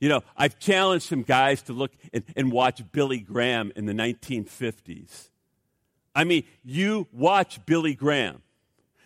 You 0.02 0.10
know, 0.10 0.24
I've 0.36 0.60
challenged 0.60 1.06
some 1.06 1.22
guys 1.22 1.62
to 1.64 1.74
look 1.74 1.92
and, 2.12 2.26
and, 2.36 2.52
watch 2.52 2.84
Billy 2.92 3.20
Graham 3.20 3.72
in 3.78 3.86
the 3.86 3.94
1950s. 3.94 5.30
I 6.14 6.26
mean, 6.26 6.44
you 6.66 7.08
watch 7.14 7.66
Billy 7.66 7.96
Graham, 7.96 8.42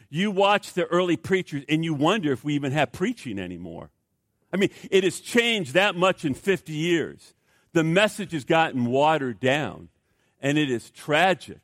you 0.09 0.31
watch 0.31 0.73
the 0.73 0.85
early 0.85 1.17
preachers, 1.17 1.63
and 1.69 1.85
you 1.85 1.93
wonder 1.93 2.31
if 2.31 2.43
we 2.43 2.55
even 2.55 2.71
have 2.71 2.91
preaching 2.91 3.37
anymore. 3.37 3.91
I 4.51 4.57
mean, 4.57 4.71
it 4.89 5.03
has 5.03 5.19
changed 5.19 5.73
that 5.73 5.95
much 5.95 6.25
in 6.25 6.33
50 6.33 6.73
years 6.73 7.35
the 7.75 7.83
message 7.83 8.31
has 8.31 8.45
gotten 8.45 8.85
watered 8.85 9.41
down, 9.41 9.89
and 10.39 10.57
it 10.57 10.71
is 10.71 10.89
tragic 10.91 11.59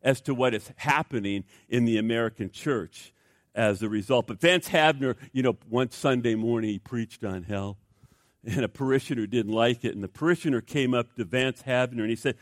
as 0.00 0.20
to 0.20 0.32
what 0.32 0.54
is 0.54 0.70
happening 0.76 1.42
in 1.68 1.84
the 1.84 1.98
American 1.98 2.48
church 2.48 3.12
as 3.52 3.82
a 3.82 3.88
result. 3.88 4.28
But 4.28 4.40
Vance 4.40 4.68
Havner, 4.68 5.16
you 5.32 5.42
know, 5.42 5.56
one 5.68 5.90
Sunday 5.90 6.36
morning 6.36 6.70
he 6.70 6.78
preached 6.78 7.24
on 7.24 7.42
hell, 7.42 7.76
and 8.44 8.64
a 8.64 8.68
parishioner 8.68 9.26
didn't 9.26 9.52
like 9.52 9.84
it, 9.84 9.96
and 9.96 10.04
the 10.04 10.08
parishioner 10.08 10.60
came 10.60 10.94
up 10.94 11.16
to 11.16 11.24
Vance 11.24 11.64
Havner 11.64 12.02
and 12.02 12.10
he 12.10 12.16
said, 12.16 12.36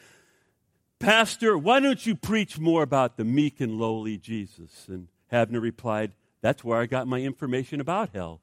Pastor, 0.98 1.56
why 1.56 1.80
don't 1.80 2.04
you 2.04 2.14
preach 2.14 2.58
more 2.58 2.82
about 2.82 3.16
the 3.16 3.24
meek 3.24 3.62
and 3.62 3.78
lowly 3.78 4.18
Jesus? 4.18 4.86
And 4.88 5.08
Havner 5.32 5.62
replied, 5.62 6.12
That's 6.42 6.62
where 6.62 6.78
I 6.78 6.84
got 6.84 7.08
my 7.08 7.20
information 7.20 7.80
about 7.80 8.10
hell. 8.14 8.42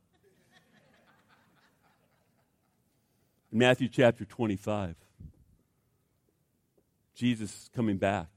In 3.52 3.60
Matthew 3.60 3.90
chapter 3.90 4.24
25, 4.24 4.96
Jesus 7.16 7.52
is 7.52 7.70
coming 7.76 7.98
back. 7.98 8.28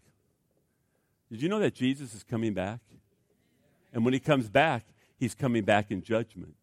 Did 1.30 1.40
you 1.40 1.48
know 1.48 1.60
that 1.60 1.74
Jesus 1.74 2.14
is 2.14 2.22
coming 2.22 2.52
back? 2.52 2.80
And 3.92 4.04
when 4.04 4.12
he 4.12 4.20
comes 4.20 4.48
back, 4.48 4.84
he's 5.18 5.34
coming 5.34 5.64
back 5.64 5.90
in 5.90 6.02
judgment. 6.02 6.54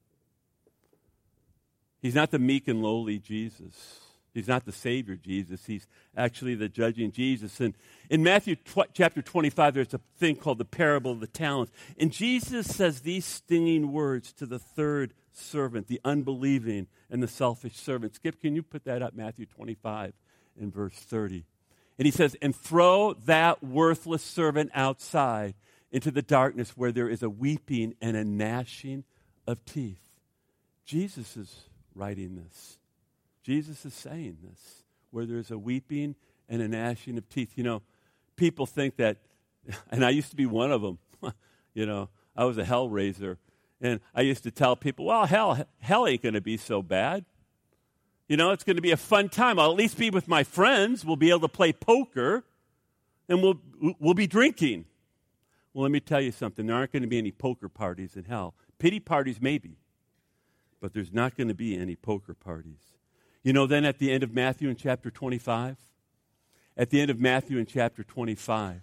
He's 2.02 2.16
not 2.16 2.32
the 2.32 2.40
meek 2.40 2.68
and 2.68 2.82
lowly 2.82 3.20
Jesus. 3.20 4.00
He's 4.34 4.48
not 4.48 4.66
the 4.66 4.72
Savior 4.72 5.16
Jesus. 5.16 5.66
He's 5.66 5.88
actually 6.16 6.56
the 6.56 6.70
judging 6.70 7.12
Jesus. 7.12 7.60
And 7.60 7.74
in 8.10 8.24
Matthew 8.24 8.56
tw- 8.56 8.92
chapter 8.94 9.22
25, 9.22 9.74
there's 9.74 9.94
a 9.94 10.00
thing 10.18 10.36
called 10.36 10.58
the 10.58 10.66
parable 10.66 11.12
of 11.12 11.20
the 11.20 11.28
talents. 11.28 11.72
And 11.98 12.12
Jesus 12.12 12.74
says 12.74 13.02
these 13.02 13.26
stinging 13.26 13.92
words 13.92 14.34
to 14.34 14.46
the 14.46 14.60
third 14.60 15.14
servant, 15.42 15.88
the 15.88 16.02
unbelieving 16.04 16.88
and 17.10 17.22
the 17.22 17.28
selfish 17.28 17.76
servant. 17.76 18.16
Skip, 18.16 18.40
can 18.42 18.56
you 18.56 18.64
put 18.64 18.86
that 18.86 19.02
up? 19.02 19.14
Matthew 19.14 19.46
25 19.46 20.14
in 20.60 20.72
verse 20.72 20.96
30. 20.96 21.46
And 21.98 22.06
he 22.06 22.12
says, 22.12 22.36
And 22.42 22.56
throw 22.56 23.14
that 23.26 23.64
worthless 23.64 24.24
servant 24.24 24.72
outside 24.74 25.56
into 25.92 26.12
the 26.12 26.22
darkness 26.22 26.72
where 26.78 26.92
there 26.92 27.10
is 27.10 27.22
a 27.22 27.30
weeping 27.30 27.96
and 28.02 28.16
a 28.16 28.24
gnashing 28.24 29.04
of 29.46 29.64
teeth. 29.66 30.00
Jesus 30.86 31.36
is 31.38 31.66
writing 31.96 32.36
this. 32.36 32.78
Jesus 33.44 33.86
is 33.86 33.94
saying 33.94 34.38
this, 34.44 34.84
where 35.10 35.26
there's 35.26 35.52
a 35.52 35.58
weeping 35.58 36.16
and 36.48 36.62
a 36.62 36.68
gnashing 36.68 37.18
of 37.18 37.28
teeth. 37.30 37.54
You 37.56 37.64
know, 37.64 37.82
people 38.36 38.66
think 38.66 38.98
that, 38.98 39.18
and 39.92 40.06
I 40.06 40.10
used 40.10 40.30
to 40.30 40.36
be 40.36 40.46
one 40.46 40.72
of 40.72 40.82
them, 40.82 41.00
you 41.74 41.86
know, 41.86 42.10
I 42.36 42.46
was 42.46 42.58
a 42.58 42.66
hell 42.66 42.90
raiser. 42.90 43.38
And 43.82 44.00
I 44.14 44.22
used 44.22 44.44
to 44.44 44.52
tell 44.52 44.76
people, 44.76 45.06
well, 45.06 45.26
hell, 45.26 45.66
hell 45.80 46.08
ain't 46.08 46.22
going 46.22 46.36
to 46.36 46.42
be 46.42 46.56
so 46.56 46.82
bad. 46.82 47.26
You 48.30 48.38
know, 48.38 48.52
it's 48.52 48.64
going 48.64 48.76
to 48.76 48.82
be 48.82 48.92
a 48.92 48.98
fun 48.98 49.28
time. 49.28 49.60
I'll 49.60 49.72
at 49.72 49.78
least 49.78 49.98
be 49.98 50.10
with 50.10 50.28
my 50.28 50.44
friends. 50.44 51.04
We'll 51.04 51.16
be 51.16 51.32
able 51.32 51.42
to 51.42 51.48
play 51.50 51.74
poker 51.74 52.46
and 53.28 53.42
we'll, 53.42 53.60
we'll 54.00 54.14
be 54.14 54.28
drinking. 54.28 54.86
Well, 55.74 55.84
let 55.84 55.92
me 55.92 56.00
tell 56.00 56.22
you 56.22 56.32
something. 56.32 56.68
There 56.68 56.76
aren't 56.76 56.92
going 56.92 57.04
to 57.04 57.10
be 57.10 57.18
any 57.18 57.32
poker 57.32 57.70
parties 57.70 58.16
in 58.16 58.26
hell. 58.26 58.54
Pity 58.78 59.00
parties, 59.00 59.42
maybe, 59.42 59.78
but 60.80 60.94
there's 60.94 61.14
not 61.14 61.36
going 61.36 61.48
to 61.48 61.54
be 61.54 61.78
any 61.78 61.96
poker 61.96 62.34
parties. 62.34 62.80
You 63.44 63.54
know, 63.54 63.66
then 63.68 63.86
at 63.86 63.98
the 63.98 64.12
end 64.12 64.24
of 64.24 64.34
Matthew 64.34 64.70
in 64.70 64.76
chapter 64.76 65.10
25, 65.10 65.78
at 66.78 66.90
the 66.90 67.02
end 67.02 67.10
of 67.10 67.20
Matthew 67.20 67.58
in 67.58 67.66
chapter 67.66 68.04
25, 68.04 68.82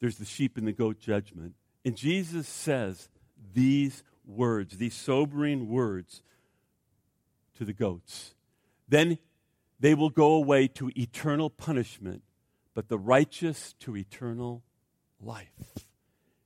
there's 0.00 0.16
the 0.16 0.24
sheep 0.24 0.56
and 0.56 0.66
the 0.66 0.72
goat 0.72 0.98
judgment. 0.98 1.54
And 1.84 1.96
Jesus 1.96 2.48
says 2.48 3.08
these 3.54 4.02
words, 4.24 4.76
these 4.78 4.94
sobering 4.94 5.68
words 5.68 6.22
to 7.56 7.64
the 7.64 7.72
goats. 7.72 8.34
Then 8.88 9.18
they 9.80 9.94
will 9.94 10.10
go 10.10 10.34
away 10.34 10.68
to 10.68 10.90
eternal 10.96 11.50
punishment, 11.50 12.22
but 12.74 12.88
the 12.88 12.98
righteous 12.98 13.74
to 13.80 13.96
eternal 13.96 14.62
life. 15.20 15.48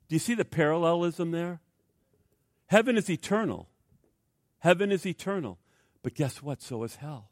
Do 0.08 0.14
you 0.14 0.18
see 0.18 0.34
the 0.34 0.44
parallelism 0.44 1.32
there? 1.32 1.60
Heaven 2.66 2.96
is 2.96 3.10
eternal. 3.10 3.68
Heaven 4.60 4.90
is 4.90 5.06
eternal. 5.06 5.58
But 6.02 6.14
guess 6.14 6.42
what? 6.42 6.62
So 6.62 6.82
is 6.84 6.96
hell. 6.96 7.30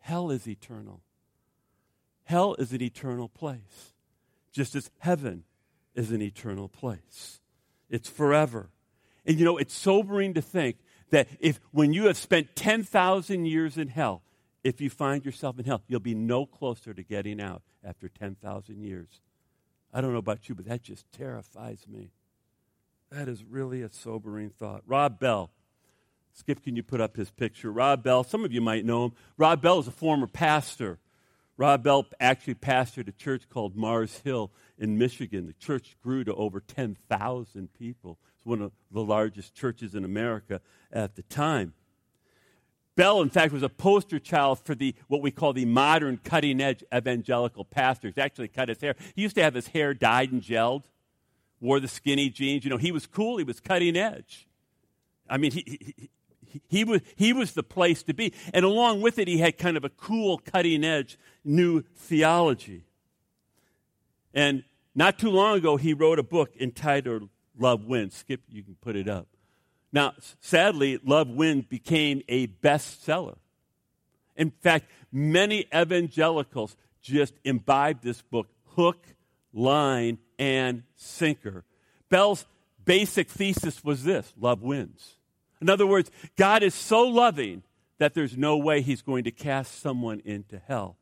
Hell 0.00 0.30
is 0.30 0.48
eternal. 0.48 1.02
Hell 2.24 2.54
is 2.58 2.72
an 2.72 2.82
eternal 2.82 3.28
place, 3.28 3.94
just 4.52 4.74
as 4.74 4.90
heaven 4.98 5.44
is 5.94 6.10
an 6.10 6.20
eternal 6.20 6.68
place. 6.68 7.40
It's 7.88 8.08
forever. 8.08 8.70
And 9.26 9.38
you 9.38 9.44
know, 9.44 9.58
it's 9.58 9.74
sobering 9.74 10.34
to 10.34 10.42
think 10.42 10.76
that 11.10 11.28
if 11.40 11.60
when 11.70 11.92
you 11.92 12.06
have 12.06 12.16
spent 12.16 12.54
10,000 12.56 13.44
years 13.46 13.76
in 13.76 13.88
hell, 13.88 14.22
if 14.64 14.80
you 14.80 14.90
find 14.90 15.24
yourself 15.24 15.58
in 15.58 15.64
hell, 15.64 15.82
you'll 15.86 16.00
be 16.00 16.14
no 16.14 16.46
closer 16.46 16.92
to 16.92 17.02
getting 17.02 17.40
out 17.40 17.62
after 17.84 18.08
10,000 18.08 18.82
years. 18.82 19.20
I 19.92 20.00
don't 20.00 20.12
know 20.12 20.18
about 20.18 20.48
you, 20.48 20.54
but 20.54 20.66
that 20.66 20.82
just 20.82 21.10
terrifies 21.12 21.86
me. 21.88 22.10
That 23.10 23.28
is 23.28 23.42
really 23.44 23.82
a 23.82 23.88
sobering 23.88 24.50
thought. 24.50 24.82
Rob 24.86 25.18
Bell. 25.18 25.50
Skip, 26.34 26.62
can 26.62 26.76
you 26.76 26.82
put 26.82 27.00
up 27.00 27.16
his 27.16 27.30
picture? 27.30 27.72
Rob 27.72 28.02
Bell, 28.02 28.22
some 28.22 28.44
of 28.44 28.52
you 28.52 28.60
might 28.60 28.84
know 28.84 29.06
him. 29.06 29.12
Rob 29.38 29.62
Bell 29.62 29.78
is 29.80 29.88
a 29.88 29.92
former 29.92 30.26
pastor. 30.26 30.98
Rob 31.56 31.82
Bell 31.82 32.06
actually 32.20 32.54
pastored 32.54 33.08
a 33.08 33.12
church 33.12 33.48
called 33.48 33.74
Mars 33.74 34.18
Hill 34.18 34.52
in 34.78 34.98
Michigan. 34.98 35.46
The 35.46 35.54
church 35.54 35.96
grew 36.02 36.22
to 36.24 36.34
over 36.34 36.60
10,000 36.60 37.72
people. 37.72 38.18
One 38.48 38.62
of 38.62 38.72
the 38.90 39.04
largest 39.04 39.54
churches 39.54 39.94
in 39.94 40.06
America 40.06 40.62
at 40.90 41.16
the 41.16 41.22
time. 41.22 41.74
Bell, 42.96 43.20
in 43.20 43.28
fact, 43.28 43.52
was 43.52 43.62
a 43.62 43.68
poster 43.68 44.18
child 44.18 44.58
for 44.64 44.74
the 44.74 44.94
what 45.06 45.20
we 45.20 45.30
call 45.30 45.52
the 45.52 45.66
modern 45.66 46.16
cutting 46.24 46.60
edge 46.60 46.82
evangelical 46.92 47.64
pastor. 47.64 48.10
He 48.12 48.20
actually 48.20 48.48
cut 48.48 48.70
his 48.70 48.80
hair. 48.80 48.96
He 49.14 49.22
used 49.22 49.36
to 49.36 49.42
have 49.42 49.52
his 49.52 49.68
hair 49.68 49.92
dyed 49.92 50.32
and 50.32 50.42
gelled, 50.42 50.84
wore 51.60 51.78
the 51.78 51.88
skinny 51.88 52.30
jeans. 52.30 52.64
You 52.64 52.70
know, 52.70 52.78
he 52.78 52.90
was 52.90 53.06
cool, 53.06 53.36
he 53.36 53.44
was 53.44 53.60
cutting 53.60 53.96
edge. 53.96 54.48
I 55.28 55.36
mean, 55.36 55.52
he, 55.52 55.64
he, 55.66 55.94
he, 56.46 56.62
he 56.68 56.84
was, 56.84 57.02
he 57.16 57.32
was 57.34 57.52
the 57.52 57.62
place 57.62 58.02
to 58.04 58.14
be. 58.14 58.32
And 58.54 58.64
along 58.64 59.02
with 59.02 59.18
it, 59.18 59.28
he 59.28 59.38
had 59.38 59.58
kind 59.58 59.76
of 59.76 59.84
a 59.84 59.90
cool, 59.90 60.38
cutting 60.38 60.84
edge 60.84 61.18
new 61.44 61.82
theology. 61.94 62.84
And 64.32 64.64
not 64.94 65.18
too 65.18 65.30
long 65.30 65.58
ago, 65.58 65.76
he 65.76 65.92
wrote 65.92 66.18
a 66.18 66.22
book 66.22 66.56
entitled 66.58 67.28
Love 67.58 67.84
Wins. 67.84 68.14
Skip, 68.14 68.40
you 68.48 68.62
can 68.62 68.76
put 68.80 68.96
it 68.96 69.08
up. 69.08 69.26
Now, 69.92 70.14
sadly, 70.40 70.98
Love 71.04 71.28
Wins 71.28 71.64
became 71.64 72.22
a 72.28 72.46
bestseller. 72.46 73.36
In 74.36 74.50
fact, 74.50 74.90
many 75.10 75.66
evangelicals 75.74 76.76
just 77.02 77.34
imbibed 77.44 78.02
this 78.02 78.22
book 78.22 78.48
hook, 78.76 79.04
line, 79.52 80.18
and 80.38 80.84
sinker. 80.94 81.64
Bell's 82.08 82.46
basic 82.84 83.28
thesis 83.28 83.82
was 83.82 84.04
this 84.04 84.32
love 84.40 84.62
wins. 84.62 85.16
In 85.60 85.68
other 85.68 85.86
words, 85.86 86.10
God 86.36 86.62
is 86.62 86.74
so 86.74 87.02
loving 87.02 87.64
that 87.98 88.14
there's 88.14 88.36
no 88.36 88.56
way 88.56 88.80
he's 88.80 89.02
going 89.02 89.24
to 89.24 89.32
cast 89.32 89.80
someone 89.80 90.22
into 90.24 90.60
hell. 90.68 90.96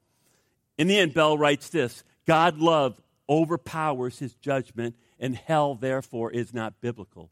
In 0.79 0.89
the 0.89 0.99
end, 0.99 1.15
Bell 1.15 1.37
writes 1.37 1.69
this 1.69 2.03
God 2.27 2.59
love 2.59 3.01
overpowers 3.29 4.19
his 4.19 4.35
judgment, 4.35 4.95
and 5.19 5.37
hell, 5.37 5.75
therefore, 5.75 6.31
is 6.31 6.53
not 6.53 6.81
biblical. 6.81 7.31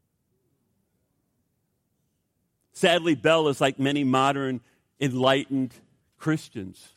Sadly, 2.73 3.15
Bell 3.15 3.47
is 3.47 3.61
like 3.61 3.79
many 3.79 4.03
modern 4.03 4.61
enlightened 4.99 5.73
Christians. 6.17 6.89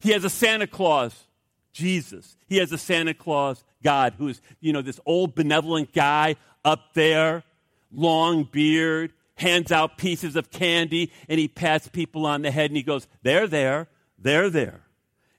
He 0.00 0.10
has 0.10 0.24
a 0.24 0.30
Santa 0.30 0.66
Claus, 0.66 1.26
Jesus. 1.72 2.36
He 2.48 2.56
has 2.56 2.72
a 2.72 2.78
Santa 2.78 3.14
Claus, 3.14 3.62
God, 3.82 4.14
who 4.18 4.28
is, 4.28 4.40
you 4.60 4.72
know, 4.72 4.82
this 4.82 5.00
old 5.06 5.34
benevolent 5.34 5.92
guy 5.92 6.36
up 6.64 6.94
there, 6.94 7.44
long 7.92 8.44
beard, 8.44 9.12
hands 9.36 9.70
out 9.70 9.98
pieces 9.98 10.36
of 10.36 10.50
candy, 10.50 11.12
and 11.28 11.38
he 11.38 11.48
pats 11.48 11.88
people 11.88 12.26
on 12.26 12.42
the 12.42 12.50
head 12.50 12.70
and 12.70 12.76
he 12.76 12.82
goes, 12.82 13.06
They're 13.22 13.46
there, 13.46 13.88
they're 14.18 14.50
there. 14.50 14.85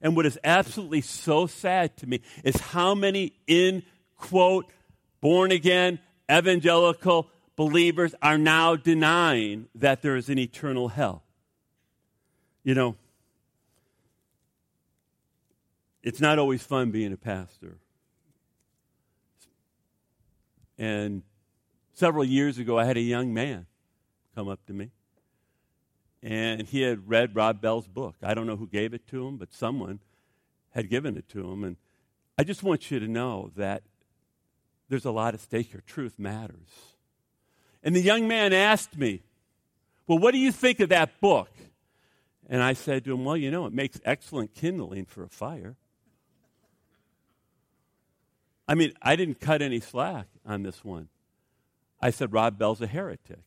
And 0.01 0.15
what 0.15 0.25
is 0.25 0.37
absolutely 0.43 1.01
so 1.01 1.47
sad 1.47 1.97
to 1.97 2.07
me 2.07 2.21
is 2.43 2.55
how 2.57 2.93
many, 2.93 3.33
in 3.47 3.83
quote, 4.17 4.71
born 5.21 5.51
again, 5.51 5.99
evangelical 6.31 7.29
believers 7.55 8.13
are 8.21 8.37
now 8.37 8.75
denying 8.75 9.67
that 9.75 10.01
there 10.01 10.15
is 10.15 10.29
an 10.29 10.37
eternal 10.37 10.89
hell. 10.89 11.23
You 12.63 12.75
know, 12.75 12.95
it's 16.03 16.21
not 16.21 16.37
always 16.37 16.61
fun 16.61 16.91
being 16.91 17.11
a 17.11 17.17
pastor. 17.17 17.77
And 20.77 21.23
several 21.93 22.23
years 22.23 22.59
ago, 22.59 22.77
I 22.77 22.85
had 22.85 22.97
a 22.97 23.01
young 23.01 23.33
man 23.33 23.65
come 24.35 24.47
up 24.47 24.63
to 24.67 24.73
me. 24.73 24.91
And 26.23 26.67
he 26.67 26.81
had 26.81 27.07
read 27.07 27.35
Rob 27.35 27.61
Bell's 27.61 27.87
book. 27.87 28.15
I 28.23 28.33
don't 28.33 28.47
know 28.47 28.55
who 28.55 28.67
gave 28.67 28.93
it 28.93 29.07
to 29.07 29.27
him, 29.27 29.37
but 29.37 29.53
someone 29.53 29.99
had 30.71 30.89
given 30.89 31.17
it 31.17 31.29
to 31.29 31.49
him. 31.49 31.63
And 31.63 31.77
I 32.37 32.43
just 32.43 32.63
want 32.63 32.89
you 32.91 32.99
to 32.99 33.07
know 33.07 33.51
that 33.55 33.83
there's 34.89 35.05
a 35.05 35.11
lot 35.11 35.33
at 35.33 35.39
stake 35.39 35.71
here. 35.71 35.83
Truth 35.85 36.17
matters. 36.17 36.95
And 37.83 37.95
the 37.95 38.01
young 38.01 38.27
man 38.27 38.53
asked 38.53 38.97
me, 38.97 39.21
Well, 40.07 40.17
what 40.17 40.31
do 40.31 40.37
you 40.37 40.51
think 40.51 40.79
of 40.79 40.89
that 40.89 41.19
book? 41.21 41.49
And 42.49 42.63
I 42.63 42.73
said 42.73 43.03
to 43.05 43.13
him, 43.13 43.25
Well, 43.25 43.37
you 43.37 43.51
know, 43.51 43.65
it 43.65 43.73
makes 43.73 43.99
excellent 44.05 44.53
kindling 44.53 45.05
for 45.05 45.23
a 45.23 45.29
fire. 45.29 45.75
I 48.67 48.75
mean, 48.75 48.93
I 49.01 49.15
didn't 49.15 49.39
cut 49.39 49.61
any 49.61 49.79
slack 49.79 50.27
on 50.45 50.63
this 50.63 50.83
one. 50.83 51.07
I 52.01 52.09
said, 52.09 52.33
Rob 52.33 52.57
Bell's 52.57 52.81
a 52.81 52.87
heretic. 52.87 53.39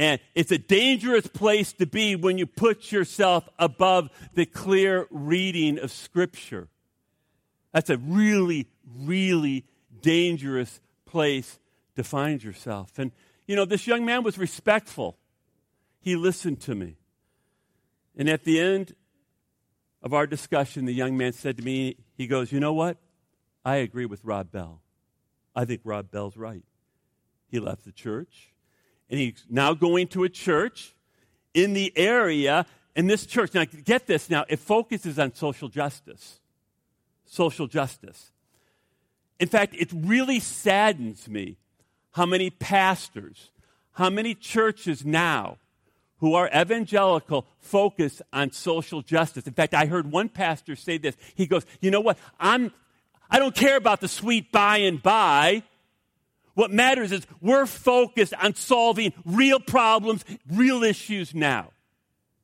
And 0.00 0.18
it's 0.34 0.50
a 0.50 0.56
dangerous 0.56 1.26
place 1.26 1.74
to 1.74 1.84
be 1.84 2.16
when 2.16 2.38
you 2.38 2.46
put 2.46 2.90
yourself 2.90 3.46
above 3.58 4.08
the 4.32 4.46
clear 4.46 5.06
reading 5.10 5.78
of 5.78 5.92
Scripture. 5.92 6.68
That's 7.74 7.90
a 7.90 7.98
really, 7.98 8.66
really 8.96 9.66
dangerous 10.00 10.80
place 11.04 11.58
to 11.96 12.02
find 12.02 12.42
yourself. 12.42 12.98
And, 12.98 13.12
you 13.46 13.54
know, 13.54 13.66
this 13.66 13.86
young 13.86 14.06
man 14.06 14.22
was 14.22 14.38
respectful. 14.38 15.18
He 16.00 16.16
listened 16.16 16.62
to 16.62 16.74
me. 16.74 16.96
And 18.16 18.26
at 18.26 18.44
the 18.44 18.58
end 18.58 18.94
of 20.02 20.14
our 20.14 20.26
discussion, 20.26 20.86
the 20.86 20.94
young 20.94 21.18
man 21.18 21.34
said 21.34 21.58
to 21.58 21.62
me, 21.62 21.96
he 22.16 22.26
goes, 22.26 22.50
You 22.50 22.58
know 22.58 22.72
what? 22.72 22.96
I 23.66 23.76
agree 23.76 24.06
with 24.06 24.24
Rob 24.24 24.50
Bell. 24.50 24.80
I 25.54 25.66
think 25.66 25.82
Rob 25.84 26.10
Bell's 26.10 26.38
right. 26.38 26.64
He 27.48 27.60
left 27.60 27.84
the 27.84 27.92
church, 27.92 28.49
and 29.10 29.18
he's 29.18 29.44
now 29.50 29.74
going 29.74 30.06
to 30.08 30.24
a 30.24 30.28
church 30.28 30.94
in 31.52 31.72
the 31.72 31.92
area. 31.96 32.64
And 32.96 33.10
this 33.10 33.26
church, 33.26 33.54
now 33.54 33.64
get 33.64 34.06
this 34.06 34.30
now, 34.30 34.44
it 34.48 34.58
focuses 34.58 35.18
on 35.18 35.34
social 35.34 35.68
justice. 35.68 36.40
Social 37.26 37.66
justice. 37.66 38.32
In 39.38 39.48
fact, 39.48 39.74
it 39.76 39.90
really 39.92 40.40
saddens 40.40 41.28
me 41.28 41.56
how 42.12 42.26
many 42.26 42.50
pastors, 42.50 43.50
how 43.92 44.10
many 44.10 44.34
churches 44.34 45.04
now 45.04 45.58
who 46.18 46.34
are 46.34 46.50
evangelical 46.54 47.46
focus 47.58 48.20
on 48.32 48.52
social 48.52 49.00
justice. 49.00 49.46
In 49.46 49.54
fact, 49.54 49.74
I 49.74 49.86
heard 49.86 50.10
one 50.10 50.28
pastor 50.28 50.76
say 50.76 50.98
this. 50.98 51.16
He 51.34 51.46
goes, 51.46 51.64
"You 51.80 51.90
know 51.90 52.00
what? 52.00 52.18
I'm 52.38 52.72
I 53.30 53.38
don't 53.38 53.54
care 53.54 53.76
about 53.76 54.00
the 54.00 54.08
sweet 54.08 54.50
by 54.50 54.78
and 54.78 55.02
by. 55.02 55.62
What 56.54 56.70
matters 56.70 57.12
is 57.12 57.26
we're 57.40 57.66
focused 57.66 58.34
on 58.34 58.54
solving 58.54 59.12
real 59.24 59.60
problems, 59.60 60.24
real 60.50 60.82
issues 60.82 61.34
now, 61.34 61.70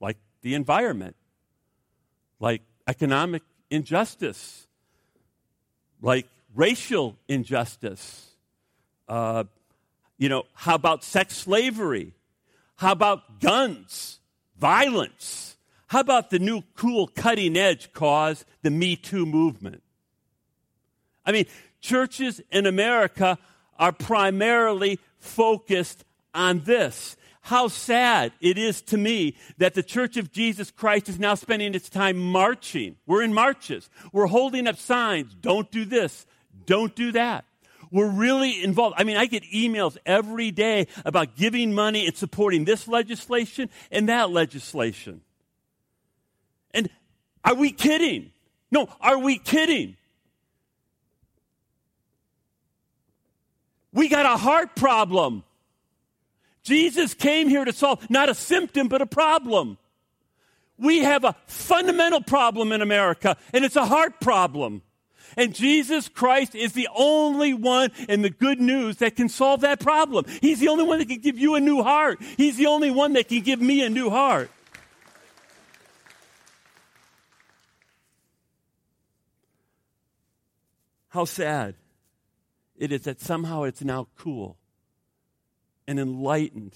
like 0.01 0.17
the 0.43 0.55
environment, 0.55 1.17
like 2.39 2.63
economic 2.87 3.43
injustice, 3.71 4.67
like 6.01 6.29
racial 6.55 7.17
injustice, 7.29 8.31
uh, 9.09 9.45
you 10.19 10.29
know, 10.29 10.45
how 10.55 10.75
about 10.75 11.05
sex 11.05 11.37
slavery? 11.37 12.15
How 12.77 12.93
about 12.93 13.41
guns, 13.41 14.21
violence? 14.59 15.57
How 15.89 16.01
about 16.01 16.31
the 16.31 16.39
new 16.39 16.63
cool 16.75 17.07
cutting 17.07 17.57
edge 17.57 17.93
cause, 17.93 18.45
the 18.63 18.71
Me 18.71 18.97
Too 18.97 19.27
movement? 19.27 19.83
I 21.25 21.33
mean, 21.33 21.47
churches 21.81 22.41
in 22.51 22.67
America 22.67 23.39
are 23.79 23.93
primarily 23.93 24.99
focused 25.19 26.05
on 26.35 26.61
this. 26.61 27.17
How 27.43 27.69
sad 27.69 28.33
it 28.41 28.59
is 28.59 28.83
to 28.83 28.97
me 28.97 29.37
that 29.59 29.75
the 29.75 29.83
Church 29.83 30.17
of 30.17 30.33
Jesus 30.33 30.73
Christ 30.73 31.09
is 31.09 31.21
now 31.21 31.37
spending 31.37 31.75
its 31.75 31.89
time 31.89 32.19
marching. 32.19 32.97
We're 33.07 33.23
in 33.23 33.33
marches. 33.33 33.89
We're 34.13 34.27
holding 34.27 34.67
up 34.67 34.77
signs. 34.77 35.33
Don't 35.35 35.71
do 35.71 35.85
this. 35.85 36.27
Don't 36.67 36.95
do 36.97 37.13
that. 37.13 37.45
We're 37.93 38.11
really 38.11 38.65
involved. 38.65 38.97
I 38.99 39.05
mean, 39.05 39.17
I 39.17 39.27
get 39.27 39.45
emails 39.45 39.97
every 40.05 40.51
day 40.51 40.89
about 41.05 41.37
giving 41.37 41.73
money 41.73 42.07
and 42.07 42.17
supporting 42.17 42.65
this 42.65 42.89
legislation 42.89 43.71
and 43.93 44.09
that 44.09 44.31
legislation. 44.31 45.21
And 46.75 46.91
are 47.45 47.55
we 47.55 47.71
kidding? 47.71 48.33
No, 48.73 48.89
are 49.01 49.19
we 49.19 49.39
kidding? 49.39 49.97
We 53.97 54.09
got 54.09 54.27
a 54.27 54.37
heart 54.37 54.77
problem. 54.77 55.43
Jesus 56.63 57.15
came 57.15 57.49
here 57.49 57.65
to 57.65 57.73
solve 57.73 58.11
not 58.11 58.29
a 58.29 58.35
symptom, 58.35 58.89
but 58.89 59.01
a 59.01 59.07
problem. 59.07 59.79
We 60.77 60.99
have 60.99 61.25
a 61.25 61.35
fundamental 61.47 62.21
problem 62.21 62.73
in 62.73 62.83
America, 62.83 63.39
and 63.55 63.65
it's 63.65 63.75
a 63.75 63.87
heart 63.87 64.21
problem. 64.21 64.83
And 65.39 65.55
Jesus 65.55 66.11
Christ 66.11 66.55
is 66.55 66.75
the 66.75 66.89
only 66.95 67.55
one 67.55 67.91
in 68.07 68.21
the 68.21 68.29
good 68.29 68.61
news 68.61 68.99
that 68.99 69.17
can 69.17 69.31
solve 69.31 69.63
that 69.63 69.81
problem. 69.81 70.27
He's 70.43 70.61
the 70.61 70.69
only 70.69 70.85
one 70.85 70.99
that 70.99 71.09
can 71.09 71.21
give 71.21 71.39
you 71.39 71.55
a 71.55 71.61
new 71.61 71.83
heart. 71.83 72.21
He's 72.37 72.59
the 72.59 72.67
only 72.67 72.91
one 72.91 73.15
that 73.15 73.29
can 73.29 73.41
give 73.41 73.63
me 73.63 73.83
a 73.83 73.89
new 73.89 74.11
heart. 74.11 74.51
How 81.09 81.25
sad 81.25 81.77
it 82.79 82.93
is 82.93 83.03
that 83.03 83.21
somehow 83.21 83.63
it's 83.63 83.83
now 83.83 84.09
cool 84.17 84.57
and 85.87 85.99
enlightened 85.99 86.75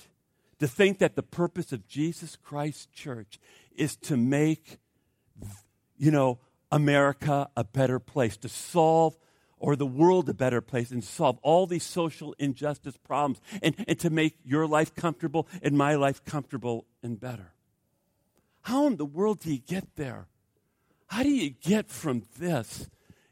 to 0.58 0.68
think 0.68 0.98
that 0.98 1.16
the 1.16 1.22
purpose 1.22 1.72
of 1.72 1.86
Jesus 1.88 2.36
Christ 2.36 2.92
Church 2.92 3.38
is 3.74 3.96
to 3.96 4.16
make, 4.16 4.78
you 5.96 6.10
know, 6.10 6.38
America 6.70 7.48
a 7.56 7.64
better 7.64 7.98
place, 7.98 8.36
to 8.38 8.48
solve 8.48 9.16
or 9.58 9.76
the 9.76 9.86
world 9.86 10.28
a 10.28 10.34
better 10.34 10.60
place 10.60 10.90
and 10.90 11.04
solve 11.04 11.38
all 11.42 11.66
these 11.66 11.84
social 11.84 12.34
injustice 12.38 12.96
problems 12.96 13.40
and, 13.62 13.74
and 13.86 13.98
to 13.98 14.10
make 14.10 14.36
your 14.44 14.66
life 14.66 14.94
comfortable 14.94 15.46
and 15.62 15.76
my 15.76 15.94
life 15.94 16.24
comfortable 16.24 16.86
and 17.02 17.20
better. 17.20 17.52
How 18.62 18.86
in 18.86 18.96
the 18.96 19.04
world 19.04 19.40
do 19.40 19.52
you 19.52 19.58
get 19.58 19.96
there? 19.96 20.26
How 21.08 21.22
do 21.22 21.30
you 21.30 21.50
get 21.50 21.90
from 21.90 22.22
this 22.38 22.88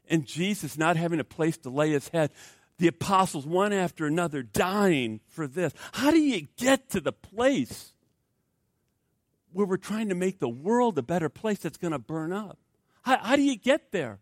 and 0.07 0.25
Jesus 0.25 0.77
not 0.77 0.97
having 0.97 1.19
a 1.19 1.23
place 1.23 1.57
to 1.59 1.69
lay 1.69 1.91
his 1.91 2.09
head, 2.09 2.31
the 2.79 2.87
apostles 2.87 3.45
one 3.45 3.71
after 3.71 4.05
another 4.05 4.41
dying 4.41 5.19
for 5.27 5.47
this? 5.47 5.73
How 5.91 6.11
do 6.11 6.19
you 6.19 6.47
get 6.57 6.89
to 6.91 6.99
the 6.99 7.11
place 7.11 7.93
where 9.53 9.65
we're 9.65 9.77
trying 9.77 10.09
to 10.09 10.15
make 10.15 10.39
the 10.39 10.49
world 10.49 10.97
a 10.97 11.03
better 11.03 11.29
place 11.29 11.59
that's 11.59 11.77
going 11.77 11.91
to 11.91 11.99
burn 11.99 12.33
up? 12.33 12.57
How, 13.03 13.17
how 13.19 13.35
do 13.35 13.43
you 13.43 13.55
get 13.55 13.91
there? 13.91 14.19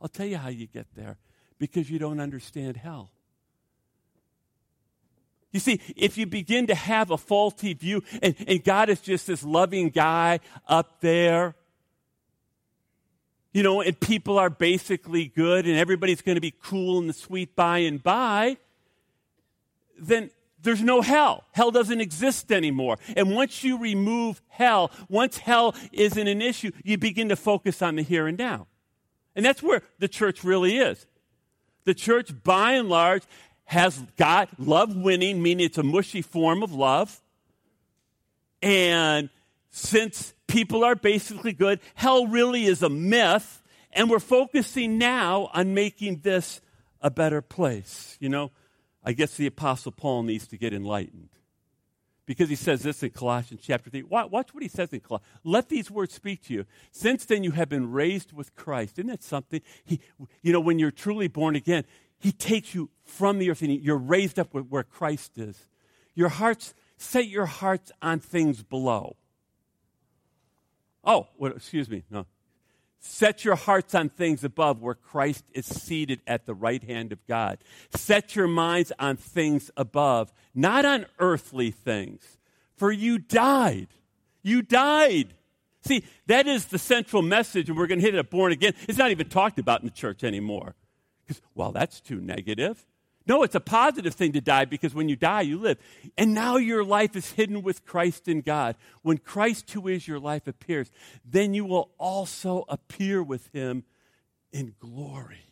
I'll 0.00 0.08
tell 0.08 0.26
you 0.26 0.38
how 0.38 0.48
you 0.48 0.66
get 0.66 0.86
there 0.94 1.18
because 1.58 1.90
you 1.90 1.98
don't 1.98 2.20
understand 2.20 2.76
hell. 2.76 3.10
You 5.52 5.60
see, 5.60 5.80
if 5.96 6.16
you 6.16 6.26
begin 6.26 6.68
to 6.68 6.74
have 6.74 7.10
a 7.10 7.18
faulty 7.18 7.74
view, 7.74 8.02
and, 8.22 8.34
and, 8.46 8.62
God 8.62 8.88
is 8.88 9.00
just 9.00 9.26
this 9.26 9.42
loving 9.42 9.90
guy 9.90 10.38
up 10.68 11.00
there, 11.00 11.56
you 13.52 13.62
know, 13.62 13.80
and 13.80 13.98
people 13.98 14.38
are 14.38 14.50
basically 14.50 15.26
good, 15.26 15.66
and 15.66 15.76
everybody's 15.76 16.22
going 16.22 16.36
to 16.36 16.40
be 16.40 16.54
cool 16.62 16.98
and 16.98 17.14
sweet 17.14 17.56
by 17.56 17.78
and 17.78 18.02
by, 18.02 18.56
then 19.98 20.30
there's 20.62 20.82
no 20.82 21.00
hell. 21.00 21.44
Hell 21.52 21.70
doesn't 21.70 22.00
exist 22.00 22.52
anymore. 22.52 22.98
And 23.16 23.34
once 23.34 23.64
you 23.64 23.78
remove 23.78 24.40
hell, 24.48 24.90
once 25.08 25.38
hell 25.38 25.74
isn't 25.92 26.26
an 26.26 26.42
issue, 26.42 26.70
you 26.84 26.98
begin 26.98 27.28
to 27.30 27.36
focus 27.36 27.82
on 27.82 27.96
the 27.96 28.02
here 28.02 28.26
and 28.26 28.38
now. 28.38 28.66
And 29.34 29.44
that's 29.44 29.62
where 29.62 29.82
the 29.98 30.08
church 30.08 30.44
really 30.44 30.76
is. 30.76 31.06
The 31.84 31.94
church, 31.94 32.30
by 32.44 32.72
and 32.72 32.88
large, 32.88 33.22
has 33.64 33.98
got 34.16 34.48
love 34.58 34.94
winning, 34.94 35.42
meaning 35.42 35.66
it's 35.66 35.78
a 35.78 35.82
mushy 35.82 36.22
form 36.22 36.62
of 36.62 36.72
love. 36.72 37.20
And 38.60 39.30
since 39.70 40.34
people 40.50 40.84
are 40.84 40.96
basically 40.96 41.52
good, 41.52 41.80
hell 41.94 42.26
really 42.26 42.64
is 42.64 42.82
a 42.82 42.90
myth. 42.90 43.62
And 43.92 44.08
we're 44.08 44.20
focusing 44.20 44.98
now 44.98 45.50
on 45.52 45.74
making 45.74 46.20
this 46.20 46.60
a 47.00 47.10
better 47.10 47.40
place. 47.40 48.16
You 48.20 48.28
know, 48.28 48.52
I 49.04 49.12
guess 49.12 49.36
the 49.36 49.46
Apostle 49.46 49.92
Paul 49.92 50.24
needs 50.24 50.46
to 50.48 50.58
get 50.58 50.72
enlightened. 50.72 51.30
Because 52.26 52.48
he 52.48 52.54
says 52.54 52.82
this 52.82 53.02
in 53.02 53.10
Colossians 53.10 53.62
chapter 53.64 53.90
3. 53.90 54.04
Watch 54.04 54.54
what 54.54 54.62
he 54.62 54.68
says 54.68 54.92
in 54.92 55.00
Colossians. 55.00 55.40
Let 55.42 55.68
these 55.68 55.90
words 55.90 56.14
speak 56.14 56.44
to 56.44 56.54
you. 56.54 56.64
Since 56.92 57.24
then 57.24 57.42
you 57.42 57.50
have 57.50 57.68
been 57.68 57.90
raised 57.90 58.32
with 58.32 58.54
Christ. 58.54 59.00
Isn't 59.00 59.10
that 59.10 59.24
something? 59.24 59.60
He, 59.84 60.00
you 60.40 60.52
know, 60.52 60.60
when 60.60 60.78
you're 60.78 60.92
truly 60.92 61.26
born 61.26 61.56
again, 61.56 61.84
he 62.20 62.30
takes 62.30 62.72
you 62.72 62.90
from 63.02 63.38
the 63.38 63.50
earth 63.50 63.62
and 63.62 63.72
you're 63.72 63.96
raised 63.96 64.38
up 64.38 64.54
where 64.54 64.84
Christ 64.84 65.38
is. 65.38 65.68
Your 66.14 66.28
hearts, 66.28 66.74
set 66.98 67.26
your 67.26 67.46
hearts 67.46 67.90
on 68.00 68.20
things 68.20 68.62
below. 68.62 69.16
Oh, 71.04 71.28
excuse 71.40 71.88
me. 71.88 72.04
No, 72.10 72.26
Set 73.02 73.46
your 73.46 73.56
hearts 73.56 73.94
on 73.94 74.10
things 74.10 74.44
above 74.44 74.82
where 74.82 74.94
Christ 74.94 75.44
is 75.54 75.64
seated 75.64 76.20
at 76.26 76.44
the 76.44 76.52
right 76.52 76.82
hand 76.84 77.12
of 77.12 77.26
God. 77.26 77.58
Set 77.94 78.36
your 78.36 78.46
minds 78.46 78.92
on 78.98 79.16
things 79.16 79.70
above, 79.74 80.32
not 80.54 80.84
on 80.84 81.06
earthly 81.18 81.70
things. 81.70 82.38
For 82.76 82.92
you 82.92 83.18
died. 83.18 83.88
You 84.42 84.60
died. 84.60 85.32
See, 85.82 86.04
that 86.26 86.46
is 86.46 86.66
the 86.66 86.78
central 86.78 87.22
message, 87.22 87.70
and 87.70 87.78
we're 87.78 87.86
going 87.86 88.00
to 88.00 88.04
hit 88.04 88.14
it 88.14 88.30
born 88.30 88.52
again. 88.52 88.74
It's 88.86 88.98
not 88.98 89.10
even 89.10 89.30
talked 89.30 89.58
about 89.58 89.80
in 89.80 89.86
the 89.86 89.92
church 89.94 90.22
anymore. 90.22 90.74
Because, 91.24 91.40
well, 91.54 91.72
that's 91.72 92.02
too 92.02 92.20
negative. 92.20 92.84
No, 93.26 93.42
it's 93.42 93.54
a 93.54 93.60
positive 93.60 94.14
thing 94.14 94.32
to 94.32 94.40
die 94.40 94.64
because 94.64 94.94
when 94.94 95.08
you 95.08 95.16
die, 95.16 95.42
you 95.42 95.58
live. 95.58 95.78
And 96.16 96.34
now 96.34 96.56
your 96.56 96.82
life 96.82 97.14
is 97.14 97.32
hidden 97.32 97.62
with 97.62 97.84
Christ 97.84 98.28
in 98.28 98.40
God. 98.40 98.76
When 99.02 99.18
Christ, 99.18 99.70
who 99.70 99.88
is 99.88 100.08
your 100.08 100.18
life, 100.18 100.46
appears, 100.46 100.90
then 101.24 101.54
you 101.54 101.64
will 101.64 101.90
also 101.98 102.64
appear 102.68 103.22
with 103.22 103.48
him 103.52 103.84
in 104.52 104.74
glory. 104.80 105.44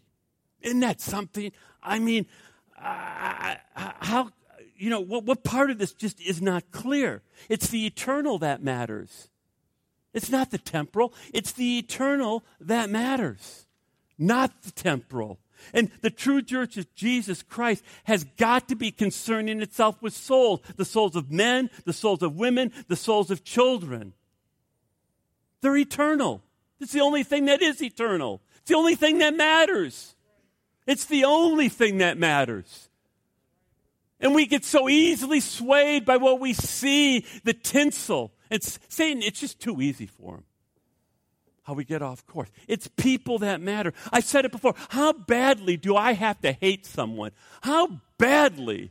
Isn't 0.61 0.81
that 0.81 1.01
something? 1.01 1.53
I 1.83 1.99
mean, 1.99 2.27
how, 2.75 4.31
you 4.77 4.91
know, 4.91 5.01
what, 5.01 5.25
what 5.25 5.45
part 5.45 5.71
of 5.71 5.79
this 5.79 5.93
just 5.93 6.21
is 6.21 6.41
not 6.43 6.71
clear? 6.71 7.23
It's 7.49 7.69
the 7.69 7.87
eternal 7.87 8.39
that 8.39 8.63
matters. 8.63 9.29
It's 10.15 10.31
not 10.31 10.51
the 10.51 10.59
temporal, 10.59 11.13
it's 11.33 11.53
the 11.53 11.79
eternal 11.79 12.45
that 12.61 12.91
matters, 12.91 13.67
not 14.19 14.63
the 14.63 14.73
temporal. 14.73 15.39
And 15.73 15.91
the 16.01 16.11
true 16.11 16.43
church 16.43 16.77
of 16.77 16.95
Jesus 16.95 17.43
Christ 17.43 17.85
has 18.05 18.25
got 18.25 18.69
to 18.69 18.77
be 18.77 18.91
concerning 18.91 19.61
itself 19.61 20.01
with 20.03 20.15
souls 20.15 20.61
the 20.77 20.85
souls 20.85 21.17
of 21.17 21.31
men, 21.31 21.71
the 21.85 21.93
souls 21.93 22.23
of 22.23 22.37
women, 22.37 22.73
the 22.89 22.97
souls 22.97 23.31
of 23.31 23.45
children. 23.45 24.15
They're 25.61 25.77
eternal. 25.77 26.43
It's 26.81 26.93
the 26.93 27.01
only 27.01 27.25
thing 27.25 27.47
that 27.47 27.63
is 27.63 27.83
eternal. 27.83 28.41
It's 28.61 28.69
the 28.69 28.77
only 28.77 28.95
thing 28.95 29.19
that 29.19 29.37
matters. 29.37 30.15
It's 30.87 31.05
the 31.05 31.25
only 31.25 31.69
thing 31.69 31.99
that 31.99 32.17
matters. 32.17 32.89
And 34.21 34.35
we 34.35 34.47
get 34.47 34.65
so 34.65 34.89
easily 34.89 35.41
swayed 35.41 36.05
by 36.05 36.17
what 36.17 36.41
we 36.41 36.53
see, 36.53 37.25
the 37.45 37.53
tinsel. 37.53 38.33
It's 38.51 38.79
Satan, 38.89 39.23
it's 39.23 39.41
just 39.41 39.61
too 39.61 39.81
easy 39.81 40.07
for 40.07 40.37
him 40.37 40.45
how 41.69 41.75
we 41.75 41.85
get 41.85 42.01
off 42.01 42.27
course. 42.27 42.49
It's 42.67 42.89
people 42.89 43.41
that 43.41 43.61
matter. 43.61 43.93
I 44.11 44.21
said 44.21 44.47
it 44.47 44.53
before. 44.53 44.75
How 44.89 45.13
badly 45.13 45.77
do 45.77 45.97
I 45.97 46.15
have 46.15 46.41
to 46.41 46.53
hate 46.53 46.87
someone? 46.87 47.33
How 47.61 48.01
badly 48.17 48.91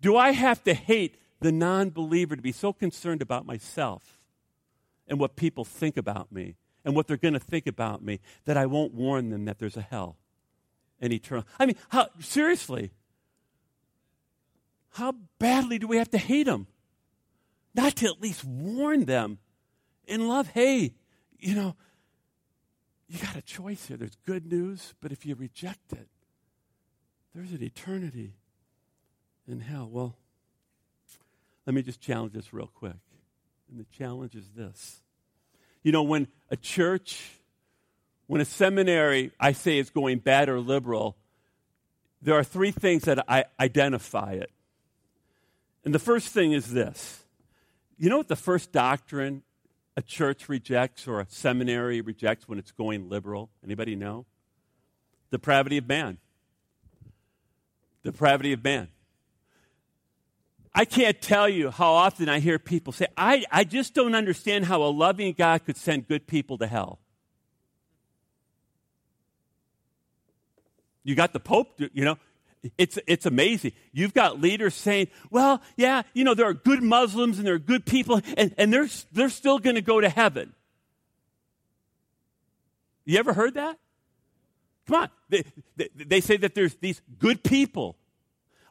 do 0.00 0.16
I 0.16 0.30
have 0.30 0.62
to 0.64 0.72
hate 0.72 1.16
the 1.40 1.50
non 1.50 1.90
believer 1.90 2.36
to 2.36 2.42
be 2.42 2.52
so 2.52 2.72
concerned 2.72 3.22
about 3.22 3.44
myself 3.44 4.20
and 5.08 5.18
what 5.18 5.34
people 5.34 5.64
think 5.64 5.96
about 5.96 6.30
me 6.30 6.54
and 6.84 6.94
what 6.94 7.08
they're 7.08 7.16
going 7.16 7.34
to 7.34 7.40
think 7.40 7.66
about 7.66 8.04
me 8.04 8.20
that 8.44 8.56
I 8.56 8.66
won't 8.66 8.94
warn 8.94 9.30
them 9.30 9.46
that 9.46 9.58
there's 9.58 9.76
a 9.76 9.82
hell 9.82 10.16
and 11.00 11.12
eternal? 11.12 11.44
I 11.58 11.66
mean, 11.66 11.76
how, 11.88 12.06
seriously, 12.20 12.92
how 14.90 15.16
badly 15.40 15.80
do 15.80 15.88
we 15.88 15.96
have 15.96 16.10
to 16.12 16.18
hate 16.18 16.46
them? 16.46 16.68
Not 17.74 17.96
to 17.96 18.06
at 18.06 18.22
least 18.22 18.44
warn 18.44 19.06
them 19.06 19.38
in 20.06 20.28
love. 20.28 20.48
Hey, 20.48 20.94
you 21.40 21.54
know, 21.54 21.76
you 23.08 23.18
got 23.18 23.36
a 23.36 23.42
choice 23.42 23.86
here. 23.86 23.96
There's 23.96 24.16
good 24.26 24.50
news, 24.50 24.94
but 25.00 25.12
if 25.12 25.26
you 25.26 25.34
reject 25.34 25.92
it, 25.92 26.08
there's 27.34 27.52
an 27.52 27.62
eternity 27.62 28.34
in 29.48 29.60
hell. 29.60 29.88
Well, 29.90 30.16
let 31.66 31.74
me 31.74 31.82
just 31.82 32.00
challenge 32.00 32.32
this 32.32 32.52
real 32.52 32.70
quick. 32.72 32.96
And 33.70 33.78
the 33.78 33.86
challenge 33.96 34.34
is 34.34 34.48
this. 34.56 35.00
You 35.82 35.92
know, 35.92 36.02
when 36.02 36.28
a 36.50 36.56
church, 36.56 37.32
when 38.26 38.40
a 38.40 38.44
seminary, 38.44 39.32
I 39.40 39.52
say 39.52 39.78
is 39.78 39.90
going 39.90 40.18
bad 40.18 40.48
or 40.48 40.60
liberal, 40.60 41.16
there 42.22 42.34
are 42.34 42.44
three 42.44 42.70
things 42.70 43.04
that 43.04 43.24
I 43.28 43.44
identify 43.58 44.32
it. 44.32 44.50
And 45.84 45.94
the 45.94 45.98
first 45.98 46.28
thing 46.28 46.52
is 46.52 46.72
this. 46.72 47.22
You 47.98 48.10
know 48.10 48.18
what 48.18 48.28
the 48.28 48.36
first 48.36 48.72
doctrine 48.72 49.42
a 49.96 50.02
church 50.02 50.48
rejects 50.48 51.06
or 51.06 51.20
a 51.20 51.26
seminary 51.28 52.00
rejects 52.00 52.48
when 52.48 52.58
it's 52.58 52.72
going 52.72 53.08
liberal? 53.08 53.50
Anybody 53.64 53.96
know? 53.96 54.26
Depravity 55.30 55.78
of 55.78 55.88
man. 55.88 56.18
Depravity 58.02 58.52
of 58.52 58.64
man. 58.64 58.88
I 60.74 60.84
can't 60.84 61.20
tell 61.20 61.48
you 61.48 61.70
how 61.70 61.92
often 61.92 62.28
I 62.28 62.38
hear 62.38 62.58
people 62.58 62.92
say, 62.92 63.06
I, 63.16 63.44
I 63.50 63.64
just 63.64 63.92
don't 63.92 64.14
understand 64.14 64.66
how 64.66 64.82
a 64.82 64.90
loving 64.90 65.34
God 65.36 65.64
could 65.64 65.76
send 65.76 66.06
good 66.06 66.26
people 66.26 66.58
to 66.58 66.66
hell. 66.66 67.00
You 71.02 71.14
got 71.14 71.32
the 71.32 71.40
Pope, 71.40 71.80
you 71.92 72.04
know, 72.04 72.18
it's, 72.76 72.98
it's 73.06 73.26
amazing. 73.26 73.72
You've 73.92 74.14
got 74.14 74.40
leaders 74.40 74.74
saying, 74.74 75.08
well, 75.30 75.62
yeah, 75.76 76.02
you 76.12 76.24
know, 76.24 76.34
there 76.34 76.46
are 76.46 76.54
good 76.54 76.82
Muslims 76.82 77.38
and 77.38 77.46
there 77.46 77.54
are 77.54 77.58
good 77.58 77.86
people, 77.86 78.20
and, 78.36 78.54
and 78.58 78.72
they're, 78.72 78.88
they're 79.12 79.30
still 79.30 79.58
going 79.58 79.76
to 79.76 79.82
go 79.82 80.00
to 80.00 80.08
heaven. 80.08 80.54
You 83.04 83.18
ever 83.18 83.32
heard 83.32 83.54
that? 83.54 83.78
Come 84.86 85.02
on. 85.02 85.10
They, 85.28 85.44
they, 85.76 85.88
they 85.94 86.20
say 86.20 86.36
that 86.38 86.54
there's 86.54 86.74
these 86.76 87.00
good 87.18 87.42
people. 87.42 87.96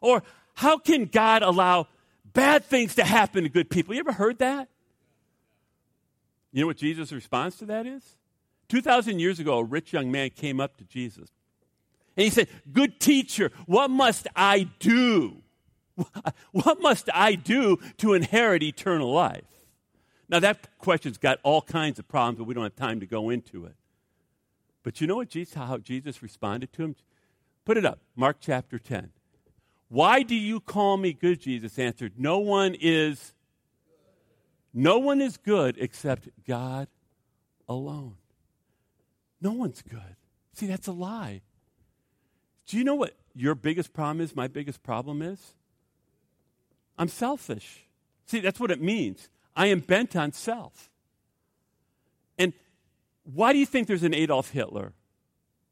Or 0.02 0.23
how 0.54 0.78
can 0.78 1.06
God 1.06 1.41
allow 1.41 1.88
bad 2.25 2.65
things 2.65 2.95
to 2.95 3.04
happen 3.04 3.43
to 3.43 3.49
good 3.49 3.69
people? 3.69 3.93
You 3.95 4.02
ever 4.02 4.12
heard 4.12 4.39
that? 4.39 4.69
You 6.52 6.62
know 6.62 6.67
what 6.67 6.78
Jesus' 6.78 7.12
response 7.12 7.58
to 7.58 7.65
that 7.65 7.86
is? 7.86 8.04
2,000 8.69 9.19
years 9.19 9.39
ago, 9.39 9.58
a 9.58 9.63
rich 9.63 9.93
young 9.93 10.12
man 10.12 10.30
came 10.30 10.60
up 10.60 10.78
to 10.78 10.84
Jesus. 10.84 11.30
And 12.20 12.26
he 12.26 12.32
said, 12.32 12.50
Good 12.74 13.00
teacher, 13.00 13.50
what 13.66 13.90
must 13.90 14.28
I 14.36 14.68
do? 14.80 15.38
What 16.52 16.82
must 16.82 17.10
I 17.14 17.36
do 17.36 17.80
to 17.98 18.14
inherit 18.14 18.62
eternal 18.62 19.10
life? 19.10 19.46
Now, 20.28 20.40
that 20.40 20.78
question's 20.80 21.18
got 21.18 21.40
all 21.44 21.62
kinds 21.62 21.98
of 21.98 22.10
problems, 22.10 22.40
but 22.40 22.44
we 22.44 22.54
don't 22.54 22.64
have 22.64 22.76
time 22.76 23.00
to 23.00 23.06
go 23.06 23.30
into 23.30 23.66
it. 23.66 23.76
But 24.84 25.00
you 25.00 25.08
know 25.08 25.16
what 25.16 25.30
Jesus, 25.30 25.54
how 25.54 25.78
Jesus 25.78 26.22
responded 26.22 26.74
to 26.74 26.84
him? 26.84 26.96
Put 27.64 27.78
it 27.78 27.86
up, 27.86 28.00
Mark 28.18 28.38
chapter 28.42 28.78
10. 28.78 29.12
Why 29.88 30.22
do 30.22 30.36
you 30.36 30.60
call 30.60 30.98
me 30.98 31.14
good? 31.14 31.40
Jesus 31.40 31.80
answered, 31.80 32.14
No 32.18 32.40
one 32.40 32.76
is 32.82 33.34
no 34.74 35.00
one 35.00 35.22
is 35.22 35.38
good 35.38 35.78
except 35.80 36.28
God 36.46 36.90
alone. 37.70 38.16
No 39.40 39.54
one's 39.54 39.82
good. 39.82 40.18
See, 40.54 40.68
that's 40.68 40.88
a 40.88 40.92
lie. 40.92 41.44
Do 42.70 42.78
you 42.78 42.84
know 42.84 42.94
what 42.94 43.16
your 43.34 43.56
biggest 43.56 43.94
problem 43.94 44.22
is? 44.22 44.36
My 44.36 44.48
biggest 44.48 44.84
problem 44.84 45.24
is? 45.24 45.56
I'm 47.00 47.08
selfish. 47.08 47.88
See, 48.28 48.42
that's 48.42 48.60
what 48.60 48.70
it 48.70 48.80
means. 48.80 49.28
I 49.56 49.68
am 49.68 49.80
bent 49.80 50.16
on 50.16 50.34
self. 50.34 50.92
And 52.38 52.54
why 53.24 53.54
do 53.54 53.60
you 53.60 53.66
think 53.66 53.88
there's 53.88 54.04
an 54.04 54.14
Adolf 54.14 54.52
Hitler? 54.52 54.94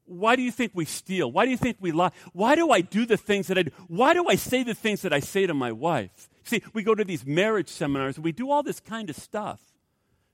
Why 0.06 0.36
do 0.36 0.42
you 0.42 0.52
think 0.52 0.72
we 0.74 0.86
steal? 0.86 1.32
Why 1.32 1.46
do 1.46 1.52
you 1.52 1.58
think 1.58 1.78
we 1.80 1.92
lie? 1.92 2.12
Why 2.34 2.56
do 2.56 2.72
I 2.72 2.82
do 2.82 3.06
the 3.06 3.18
things 3.18 3.46
that 3.48 3.60
I 3.60 3.64
do? 3.64 3.72
Why 3.88 4.16
do 4.16 4.28
I 4.28 4.36
say 4.36 4.64
the 4.64 4.74
things 4.74 5.04
that 5.04 5.14
I 5.14 5.20
say 5.20 5.46
to 5.46 5.54
my 5.54 5.72
wife? 5.72 6.30
See, 6.46 6.64
we 6.74 6.82
go 6.82 6.96
to 6.96 7.04
these 7.04 7.28
marriage 7.28 7.70
seminars 7.70 8.18
we 8.18 8.32
do 8.32 8.50
all 8.50 8.64
this 8.64 8.80
kind 8.80 9.12
of 9.12 9.18
stuff 9.18 9.62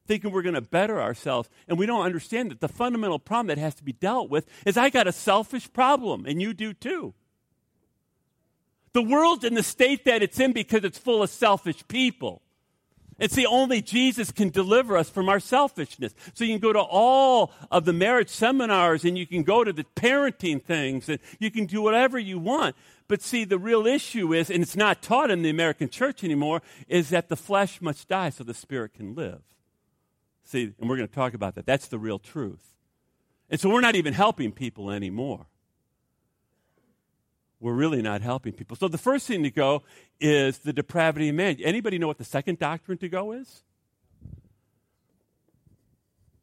thinking 0.08 0.32
we're 0.32 0.42
going 0.42 0.56
to 0.56 0.62
better 0.62 1.02
ourselves. 1.02 1.50
And 1.68 1.78
we 1.78 1.86
don't 1.86 2.06
understand 2.06 2.52
that 2.52 2.62
the 2.62 2.68
fundamental 2.68 3.20
problem 3.20 3.48
that 3.48 3.58
has 3.58 3.76
to 3.76 3.84
be 3.84 3.94
dealt 3.94 4.30
with 4.30 4.48
is 4.66 4.78
I 4.78 4.90
got 4.90 5.08
a 5.08 5.12
selfish 5.12 5.72
problem, 5.72 6.26
and 6.26 6.42
you 6.42 6.54
do 6.54 6.74
too. 6.74 7.14
The 8.94 9.02
world's 9.02 9.44
in 9.44 9.56
the 9.56 9.64
state 9.64 10.06
that 10.06 10.22
it's 10.22 10.40
in 10.40 10.54
because 10.54 10.84
it's 10.84 11.00
full 11.00 11.24
of 11.24 11.30
selfish 11.30 11.88
people. 11.88 12.42
And 13.20 13.32
see, 13.32 13.46
only 13.46 13.82
Jesus 13.82 14.32
can 14.32 14.50
deliver 14.50 14.98
us 14.98 15.10
from 15.10 15.30
our 15.30 15.40
selfishness. 15.40 16.14
So 16.34 16.44
you 16.44 16.54
can 16.54 16.60
go 16.60 16.74
to 16.74 16.82
all 16.82 17.52
of 17.72 17.86
the 17.86 17.94
marriage 17.94 18.30
seminars 18.30 19.06
and 19.06 19.18
you 19.18 19.28
can 19.28 19.44
go 19.44 19.64
to 19.64 19.72
the 19.72 19.86
parenting 19.96 20.62
things 20.62 21.10
and 21.10 21.20
you 21.40 21.52
can 21.52 21.66
do 21.66 21.82
whatever 21.82 22.18
you 22.18 22.40
want. 22.40 22.76
But 23.08 23.22
see, 23.22 23.46
the 23.46 23.60
real 23.60 23.86
issue 23.86 24.34
is, 24.34 24.50
and 24.50 24.64
it's 24.64 24.76
not 24.76 25.02
taught 25.02 25.30
in 25.30 25.42
the 25.42 25.50
American 25.50 25.90
church 25.90 26.24
anymore, 26.24 26.62
is 26.88 27.10
that 27.10 27.30
the 27.30 27.36
flesh 27.36 27.82
must 27.82 28.08
die 28.08 28.30
so 28.30 28.44
the 28.44 28.54
spirit 28.54 28.94
can 28.94 29.14
live. 29.14 29.42
See, 30.44 30.74
and 30.80 30.90
we're 30.90 30.98
going 30.98 31.08
to 31.08 31.16
talk 31.16 31.34
about 31.34 31.56
that. 31.56 31.66
That's 31.66 31.88
the 31.88 31.98
real 31.98 32.20
truth. 32.20 32.74
And 33.50 33.60
so 33.60 33.70
we're 33.70 33.82
not 33.82 33.96
even 33.96 34.14
helping 34.14 34.52
people 34.52 34.90
anymore. 34.90 35.46
We're 37.60 37.74
really 37.74 38.02
not 38.02 38.22
helping 38.22 38.54
people. 38.54 38.76
So 38.76 38.90
the 38.90 38.98
first 38.98 39.26
thing 39.26 39.44
to 39.44 39.52
go 39.52 39.84
is 40.20 40.60
the 40.60 40.74
depravity 40.74 41.30
of 41.30 41.36
man. 41.36 41.58
Anybody 41.64 41.98
know 41.98 42.08
what 42.08 42.18
the 42.18 42.26
second 42.26 42.60
doctrine 42.60 42.98
to 42.98 43.08
go 43.08 43.32
is? 43.32 43.64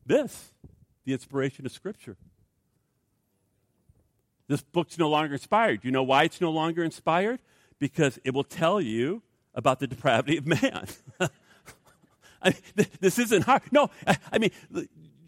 This, 0.07 0.53
the 1.05 1.13
inspiration 1.13 1.67
of 1.67 1.73
Scripture. 1.73 2.17
This 4.49 4.63
book's 4.63 4.99
no 4.99 5.11
longer 5.11 5.35
inspired. 5.35 5.85
You 5.85 5.91
know 5.91 6.03
why 6.03 6.25
it's 6.25 6.41
no 6.41 6.51
longer 6.51 6.83
inspired? 6.83 7.41
Because 7.79 8.19
it 8.25 8.33
will 8.33 8.43
tell 8.43 8.81
you 8.81 9.23
about 9.55 9.79
the 9.79 9.87
depravity 9.87 10.39
of 10.39 10.47
man. 10.47 10.87
I 12.43 12.51
mean, 12.77 12.87
this 13.01 13.19
isn't 13.19 13.43
hard. 13.43 13.63
No, 13.71 13.91
I, 14.33 14.39
mean, 14.39 14.51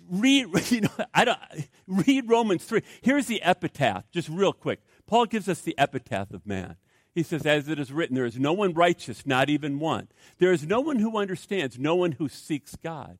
read, 0.09 0.46
you 0.70 0.83
know, 0.83 0.90
I 1.14 1.25
don't, 1.25 1.38
read 1.87 2.29
Romans 2.29 2.64
3. 2.64 2.83
Here's 3.03 3.27
the 3.27 3.42
epitaph, 3.42 4.11
just 4.11 4.29
real 4.29 4.53
quick. 4.53 4.81
Paul 5.07 5.27
gives 5.27 5.48
us 5.48 5.61
the 5.61 5.79
epitaph 5.79 6.33
of 6.33 6.46
man. 6.46 6.77
He 7.14 7.22
says, 7.22 7.44
As 7.44 7.68
it 7.68 7.79
is 7.79 7.92
written, 7.92 8.14
there 8.14 8.25
is 8.25 8.38
no 8.38 8.53
one 8.53 8.72
righteous, 8.72 9.27
not 9.27 9.51
even 9.51 9.79
one. 9.79 10.09
There 10.38 10.53
is 10.53 10.66
no 10.66 10.81
one 10.81 10.98
who 10.98 11.18
understands, 11.18 11.79
no 11.79 11.94
one 11.94 12.12
who 12.12 12.29
seeks 12.29 12.77
God. 12.77 13.18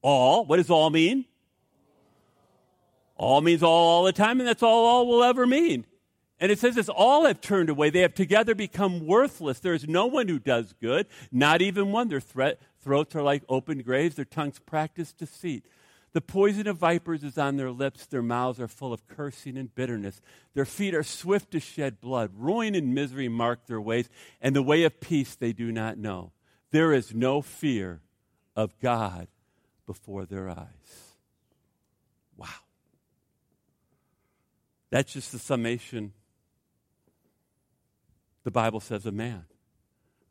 All, 0.00 0.46
what 0.46 0.56
does 0.56 0.70
all 0.70 0.88
mean? 0.88 1.26
All 3.16 3.40
means 3.40 3.62
all 3.62 3.88
all 3.88 4.04
the 4.04 4.12
time, 4.12 4.40
and 4.40 4.48
that's 4.48 4.62
all 4.62 4.84
all 4.84 5.06
will 5.06 5.22
ever 5.22 5.46
mean. 5.46 5.86
And 6.38 6.52
it 6.52 6.58
says 6.58 6.74
this 6.74 6.88
all 6.88 7.26
have 7.26 7.40
turned 7.40 7.70
away. 7.70 7.90
They 7.90 8.00
have 8.00 8.14
together 8.14 8.54
become 8.54 9.06
worthless. 9.06 9.58
There 9.60 9.74
is 9.74 9.88
no 9.88 10.06
one 10.06 10.28
who 10.28 10.38
does 10.38 10.74
good, 10.80 11.06
not 11.32 11.62
even 11.62 11.92
one. 11.92 12.08
Their 12.08 12.20
throats 12.20 13.16
are 13.16 13.22
like 13.22 13.42
open 13.48 13.82
graves, 13.82 14.16
their 14.16 14.24
tongues 14.24 14.58
practice 14.58 15.12
deceit. 15.12 15.66
The 16.12 16.20
poison 16.20 16.66
of 16.66 16.78
vipers 16.78 17.22
is 17.22 17.36
on 17.36 17.56
their 17.56 17.70
lips. 17.70 18.06
Their 18.06 18.22
mouths 18.22 18.58
are 18.60 18.68
full 18.68 18.92
of 18.92 19.06
cursing 19.06 19.58
and 19.58 19.74
bitterness. 19.74 20.20
Their 20.54 20.64
feet 20.64 20.94
are 20.94 21.02
swift 21.02 21.50
to 21.50 21.60
shed 21.60 22.00
blood. 22.00 22.30
Ruin 22.34 22.74
and 22.74 22.94
misery 22.94 23.28
mark 23.28 23.66
their 23.66 23.80
ways, 23.80 24.08
and 24.40 24.56
the 24.56 24.62
way 24.62 24.84
of 24.84 25.00
peace 25.00 25.34
they 25.34 25.52
do 25.52 25.70
not 25.70 25.98
know. 25.98 26.32
There 26.70 26.92
is 26.92 27.14
no 27.14 27.42
fear 27.42 28.00
of 28.54 28.78
God 28.80 29.28
before 29.86 30.24
their 30.24 30.48
eyes. 30.48 31.12
Wow. 32.36 32.48
That's 34.90 35.12
just 35.12 35.32
the 35.32 35.38
summation 35.38 36.12
the 38.46 38.50
Bible 38.52 38.78
says 38.78 39.04
of 39.06 39.12
man. 39.12 39.44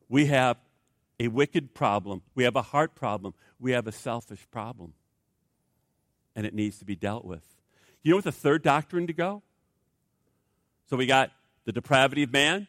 We 0.08 0.28
have 0.28 0.56
a 1.20 1.28
wicked 1.28 1.74
problem. 1.74 2.22
We 2.34 2.46
have 2.46 2.56
a 2.56 2.62
heart 2.62 2.96
problem. 2.96 3.34
We 3.60 3.74
have 3.74 3.88
a 3.88 3.92
selfish 3.92 4.48
problem. 4.52 4.94
And 6.34 6.46
it 6.46 6.54
needs 6.54 6.80
to 6.80 6.86
be 6.86 6.96
dealt 6.96 7.26
with. 7.26 7.44
You 8.04 8.12
know 8.12 8.16
what 8.16 8.24
the 8.24 8.32
third 8.32 8.64
doctrine 8.64 9.06
to 9.08 9.12
go? 9.14 9.44
So 10.90 10.96
we 10.96 11.08
got 11.08 11.30
the 11.66 11.74
depravity 11.74 12.24
of 12.24 12.32
man, 12.32 12.68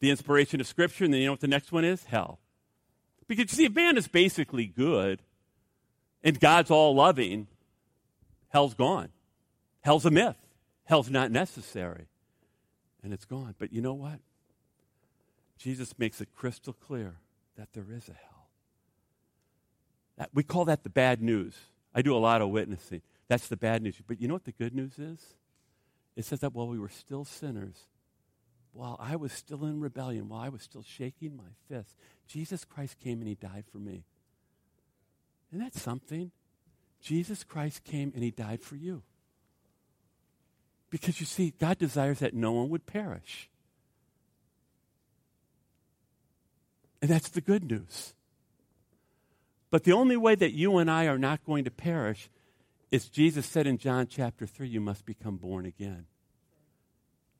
the 0.00 0.08
inspiration 0.08 0.58
of 0.58 0.66
Scripture, 0.66 1.04
and 1.04 1.12
then 1.12 1.20
you 1.20 1.26
know 1.26 1.32
what 1.34 1.40
the 1.40 1.48
next 1.48 1.70
one 1.70 1.84
is? 1.84 2.04
Hell. 2.04 2.38
Because 3.26 3.52
you 3.52 3.56
see, 3.56 3.64
if 3.66 3.74
man 3.74 3.98
is 3.98 4.08
basically 4.08 4.64
good 4.64 5.20
and 6.24 6.40
God's 6.40 6.70
all 6.70 6.94
loving, 6.94 7.46
hell's 8.48 8.72
gone. 8.72 9.10
Hell's 9.82 10.06
a 10.06 10.10
myth. 10.10 10.36
Hell's 10.84 11.10
not 11.10 11.30
necessary. 11.30 12.06
And 13.02 13.12
it's 13.12 13.26
gone. 13.26 13.54
But 13.58 13.70
you 13.70 13.82
know 13.82 13.92
what? 13.92 14.20
Jesus 15.58 15.98
makes 15.98 16.20
it 16.20 16.28
crystal 16.34 16.72
clear 16.72 17.16
that 17.56 17.72
there 17.72 17.86
is 17.90 18.08
a 18.08 18.12
hell. 18.12 18.48
That, 20.16 20.30
we 20.32 20.42
call 20.42 20.64
that 20.66 20.84
the 20.84 20.90
bad 20.90 21.20
news. 21.20 21.54
I 21.94 22.02
do 22.02 22.16
a 22.16 22.18
lot 22.18 22.40
of 22.40 22.50
witnessing. 22.50 23.02
That's 23.28 23.48
the 23.48 23.56
bad 23.56 23.82
news. 23.82 23.96
But 24.06 24.20
you 24.20 24.28
know 24.28 24.34
what 24.34 24.44
the 24.44 24.52
good 24.52 24.74
news 24.74 24.98
is? 24.98 25.20
It 26.16 26.24
says 26.24 26.40
that 26.40 26.54
while 26.54 26.68
we 26.68 26.78
were 26.78 26.88
still 26.88 27.24
sinners, 27.24 27.86
while 28.72 28.96
I 29.00 29.16
was 29.16 29.32
still 29.32 29.64
in 29.64 29.80
rebellion, 29.80 30.28
while 30.28 30.40
I 30.40 30.48
was 30.48 30.62
still 30.62 30.82
shaking 30.82 31.36
my 31.36 31.50
fist, 31.68 31.96
Jesus 32.26 32.64
Christ 32.64 32.98
came 32.98 33.18
and 33.20 33.28
he 33.28 33.34
died 33.34 33.64
for 33.70 33.78
me. 33.78 34.04
Isn't 35.52 35.64
that 35.64 35.74
something? 35.74 36.30
Jesus 37.00 37.44
Christ 37.44 37.84
came 37.84 38.12
and 38.14 38.22
he 38.22 38.30
died 38.30 38.62
for 38.62 38.76
you. 38.76 39.02
Because 40.90 41.20
you 41.20 41.26
see, 41.26 41.54
God 41.58 41.78
desires 41.78 42.20
that 42.20 42.34
no 42.34 42.52
one 42.52 42.68
would 42.70 42.86
perish. 42.86 43.48
And 47.00 47.10
that's 47.10 47.28
the 47.28 47.40
good 47.40 47.70
news. 47.70 48.14
But 49.70 49.84
the 49.84 49.92
only 49.92 50.16
way 50.16 50.34
that 50.34 50.52
you 50.52 50.78
and 50.78 50.90
I 50.90 51.06
are 51.06 51.18
not 51.18 51.44
going 51.44 51.64
to 51.64 51.70
perish 51.70 52.30
is 52.90 53.08
Jesus 53.08 53.46
said 53.46 53.66
in 53.66 53.78
John 53.78 54.06
chapter 54.06 54.46
3 54.46 54.68
you 54.68 54.80
must 54.80 55.04
become 55.04 55.36
born 55.36 55.66
again. 55.66 56.06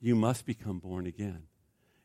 You 0.01 0.15
must 0.15 0.45
become 0.47 0.79
born 0.79 1.07
again. 1.07 1.45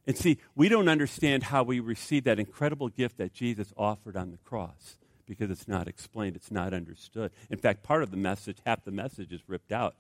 And 0.07 0.17
see, 0.17 0.39
we 0.55 0.69
don't 0.69 0.89
understand 0.89 1.43
how 1.43 1.63
we 1.63 1.79
receive 1.79 2.23
that 2.25 2.39
incredible 2.39 2.89
gift 2.89 3.17
that 3.17 3.33
Jesus 3.33 3.73
offered 3.77 4.17
on 4.17 4.31
the 4.31 4.37
cross 4.37 4.97
because 5.25 5.49
it's 5.49 5.67
not 5.67 5.87
explained, 5.87 6.35
it's 6.35 6.51
not 6.51 6.73
understood. 6.73 7.31
In 7.49 7.57
fact, 7.57 7.83
part 7.83 8.03
of 8.03 8.11
the 8.11 8.17
message, 8.17 8.57
half 8.65 8.83
the 8.83 8.91
message 8.91 9.31
is 9.31 9.41
ripped 9.47 9.71
out. 9.71 9.95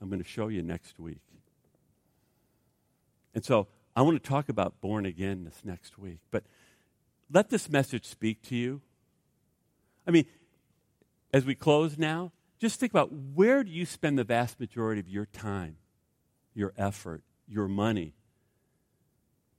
I'm 0.00 0.08
going 0.08 0.22
to 0.22 0.28
show 0.28 0.48
you 0.48 0.62
next 0.62 0.98
week. 0.98 1.20
And 3.34 3.44
so 3.44 3.68
I 3.94 4.02
want 4.02 4.20
to 4.22 4.28
talk 4.28 4.48
about 4.48 4.80
born 4.80 5.06
again 5.06 5.44
this 5.44 5.60
next 5.64 5.98
week. 5.98 6.18
But 6.30 6.44
let 7.30 7.50
this 7.50 7.68
message 7.68 8.04
speak 8.04 8.42
to 8.42 8.56
you. 8.56 8.80
I 10.06 10.10
mean, 10.10 10.26
as 11.32 11.44
we 11.44 11.54
close 11.54 11.98
now, 11.98 12.32
just 12.58 12.78
think 12.78 12.92
about 12.92 13.12
where 13.12 13.64
do 13.64 13.70
you 13.70 13.86
spend 13.86 14.18
the 14.18 14.24
vast 14.24 14.60
majority 14.60 15.00
of 15.00 15.08
your 15.08 15.26
time, 15.26 15.76
your 16.54 16.72
effort, 16.76 17.22
your 17.48 17.68
money? 17.68 18.14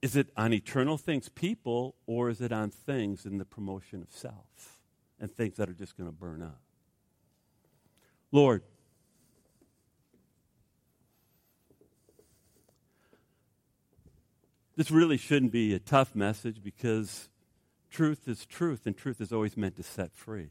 Is 0.02 0.16
it 0.16 0.30
on 0.38 0.54
eternal 0.54 0.98
things, 0.98 1.30
people, 1.30 1.96
or 2.06 2.30
is 2.30 2.40
it 2.40 2.52
on 2.52 2.70
things 2.70 3.26
in 3.26 3.38
the 3.38 3.46
promotion 3.46 4.02
of 4.02 4.12
self 4.12 4.80
and 5.20 5.32
things 5.32 5.58
that 5.58 5.70
are 5.70 5.74
just 5.74 5.98
going 5.98 6.08
to 6.08 6.16
burn 6.16 6.42
up? 6.42 6.62
Lord, 8.32 8.64
this 14.76 14.92
really 14.92 15.18
shouldn't 15.18 15.52
be 15.52 15.74
a 15.74 15.80
tough 15.80 16.16
message 16.16 16.62
because 16.64 17.30
truth 17.96 18.28
is 18.28 18.46
truth, 18.46 18.86
and 18.86 18.98
truth 18.98 19.22
is 19.22 19.32
always 19.32 19.56
meant 19.56 19.78
to 19.78 19.84
set 19.84 20.14
free. 20.14 20.50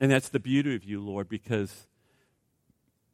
And 0.00 0.08
that's 0.08 0.28
the 0.28 0.38
beauty 0.38 0.76
of 0.76 0.84
you, 0.84 1.00
Lord, 1.00 1.28
because 1.28 1.88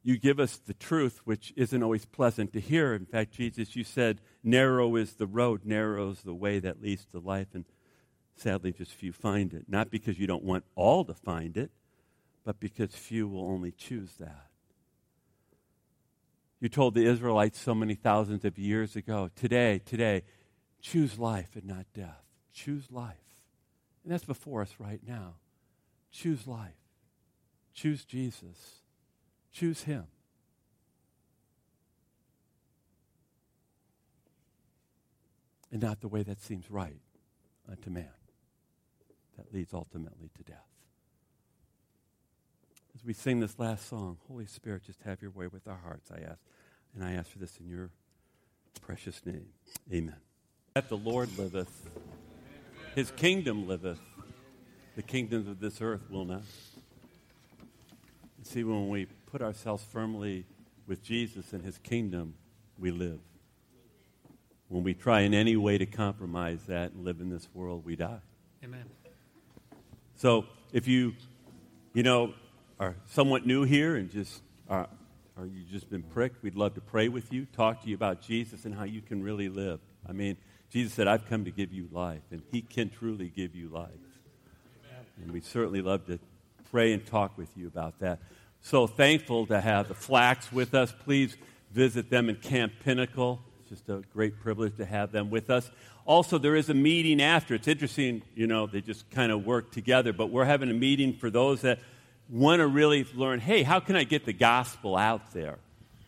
you 0.02 0.18
give 0.18 0.38
us 0.38 0.58
the 0.58 0.74
truth, 0.74 1.22
which 1.24 1.54
isn't 1.56 1.82
always 1.82 2.04
pleasant 2.04 2.52
to 2.52 2.60
hear. 2.60 2.92
In 2.92 3.06
fact, 3.06 3.32
Jesus, 3.32 3.74
you 3.74 3.82
said, 3.82 4.20
narrow 4.42 4.94
is 4.96 5.14
the 5.14 5.26
road, 5.26 5.62
narrow 5.64 6.10
is 6.10 6.20
the 6.20 6.34
way 6.34 6.58
that 6.58 6.82
leads 6.82 7.06
to 7.06 7.18
life, 7.18 7.48
and 7.54 7.64
sadly, 8.36 8.70
just 8.70 8.92
few 8.92 9.14
find 9.14 9.54
it. 9.54 9.64
Not 9.66 9.90
because 9.90 10.18
you 10.18 10.26
don't 10.26 10.44
want 10.44 10.64
all 10.74 11.02
to 11.06 11.14
find 11.14 11.56
it, 11.56 11.70
but 12.44 12.60
because 12.60 12.94
few 12.94 13.26
will 13.26 13.48
only 13.48 13.72
choose 13.72 14.10
that. 14.20 14.48
You 16.60 16.68
told 16.68 16.94
the 16.94 17.06
Israelites 17.06 17.58
so 17.58 17.74
many 17.74 17.94
thousands 17.94 18.44
of 18.44 18.58
years 18.58 18.96
ago, 18.96 19.30
today, 19.34 19.80
today, 19.82 20.24
choose 20.84 21.18
life 21.18 21.56
and 21.56 21.64
not 21.64 21.86
death. 21.94 22.22
Choose 22.52 22.92
life. 22.92 23.16
And 24.04 24.12
that's 24.12 24.24
before 24.24 24.60
us 24.60 24.74
right 24.78 25.00
now. 25.04 25.36
Choose 26.12 26.46
life. 26.46 26.76
Choose 27.72 28.04
Jesus. 28.04 28.82
Choose 29.50 29.82
Him. 29.84 30.04
And 35.72 35.82
not 35.82 36.02
the 36.02 36.08
way 36.08 36.22
that 36.22 36.40
seems 36.40 36.70
right 36.70 37.00
unto 37.68 37.90
man. 37.90 38.10
That 39.38 39.52
leads 39.52 39.72
ultimately 39.72 40.30
to 40.36 40.42
death. 40.44 40.58
As 42.94 43.04
we 43.04 43.14
sing 43.14 43.40
this 43.40 43.58
last 43.58 43.88
song, 43.88 44.18
Holy 44.28 44.46
Spirit, 44.46 44.84
just 44.84 45.00
have 45.02 45.20
your 45.22 45.32
way 45.32 45.48
with 45.48 45.66
our 45.66 45.80
hearts, 45.82 46.10
I 46.12 46.20
ask. 46.20 46.38
And 46.94 47.02
I 47.02 47.14
ask 47.14 47.30
for 47.30 47.38
this 47.38 47.56
in 47.58 47.68
your 47.68 47.90
precious 48.80 49.24
name. 49.26 49.46
Amen. 49.92 50.14
That 50.74 50.88
the 50.88 50.96
Lord 50.96 51.28
liveth, 51.38 51.88
his 52.96 53.12
kingdom 53.12 53.68
liveth, 53.68 54.00
the 54.96 55.02
kingdoms 55.02 55.46
of 55.46 55.60
this 55.60 55.80
earth 55.80 56.10
will 56.10 56.24
not. 56.24 56.42
See, 58.42 58.64
when 58.64 58.88
we 58.88 59.06
put 59.30 59.40
ourselves 59.40 59.84
firmly 59.84 60.46
with 60.88 61.00
Jesus 61.00 61.52
and 61.52 61.64
his 61.64 61.78
kingdom, 61.78 62.34
we 62.76 62.90
live. 62.90 63.20
When 64.66 64.82
we 64.82 64.94
try 64.94 65.20
in 65.20 65.32
any 65.32 65.54
way 65.54 65.78
to 65.78 65.86
compromise 65.86 66.58
that 66.66 66.90
and 66.90 67.04
live 67.04 67.20
in 67.20 67.30
this 67.30 67.46
world, 67.54 67.84
we 67.84 67.94
die. 67.94 68.18
Amen. 68.64 68.86
So 70.16 70.44
if 70.72 70.88
you, 70.88 71.14
you 71.92 72.02
know, 72.02 72.34
are 72.80 72.96
somewhat 73.06 73.46
new 73.46 73.62
here 73.62 73.94
and 73.94 74.10
just 74.10 74.42
uh, 74.68 74.72
are, 74.72 74.88
are 75.36 75.46
you 75.46 75.62
just 75.70 75.88
been 75.88 76.02
pricked, 76.02 76.42
we'd 76.42 76.56
love 76.56 76.74
to 76.74 76.80
pray 76.80 77.06
with 77.06 77.32
you, 77.32 77.46
talk 77.52 77.84
to 77.84 77.88
you 77.88 77.94
about 77.94 78.22
Jesus 78.22 78.64
and 78.64 78.74
how 78.74 78.82
you 78.82 79.02
can 79.02 79.22
really 79.22 79.48
live. 79.48 79.78
I 80.08 80.10
mean, 80.10 80.36
Jesus 80.74 80.92
said, 80.92 81.06
I've 81.06 81.28
come 81.28 81.44
to 81.44 81.52
give 81.52 81.72
you 81.72 81.88
life, 81.92 82.22
and 82.32 82.42
he 82.50 82.60
can 82.60 82.90
truly 82.90 83.28
give 83.28 83.54
you 83.54 83.68
life. 83.68 83.90
Amen. 84.90 85.06
And 85.22 85.30
we'd 85.30 85.44
certainly 85.44 85.80
love 85.80 86.04
to 86.08 86.18
pray 86.72 86.92
and 86.92 87.06
talk 87.06 87.38
with 87.38 87.56
you 87.56 87.68
about 87.68 88.00
that. 88.00 88.18
So 88.60 88.88
thankful 88.88 89.46
to 89.46 89.60
have 89.60 89.86
the 89.86 89.94
Flax 89.94 90.50
with 90.50 90.74
us. 90.74 90.92
Please 91.04 91.36
visit 91.70 92.10
them 92.10 92.28
in 92.28 92.34
Camp 92.34 92.72
Pinnacle. 92.82 93.40
It's 93.60 93.68
just 93.68 93.88
a 93.88 94.02
great 94.12 94.40
privilege 94.40 94.76
to 94.78 94.84
have 94.84 95.12
them 95.12 95.30
with 95.30 95.48
us. 95.48 95.70
Also, 96.06 96.38
there 96.38 96.56
is 96.56 96.68
a 96.68 96.74
meeting 96.74 97.22
after. 97.22 97.54
It's 97.54 97.68
interesting, 97.68 98.22
you 98.34 98.48
know, 98.48 98.66
they 98.66 98.80
just 98.80 99.08
kind 99.12 99.30
of 99.30 99.46
work 99.46 99.70
together, 99.70 100.12
but 100.12 100.30
we're 100.30 100.44
having 100.44 100.70
a 100.70 100.74
meeting 100.74 101.12
for 101.12 101.30
those 101.30 101.60
that 101.60 101.78
want 102.28 102.58
to 102.58 102.66
really 102.66 103.06
learn 103.14 103.38
hey, 103.38 103.62
how 103.62 103.78
can 103.78 103.94
I 103.94 104.02
get 104.02 104.26
the 104.26 104.32
gospel 104.32 104.96
out 104.96 105.32
there 105.32 105.58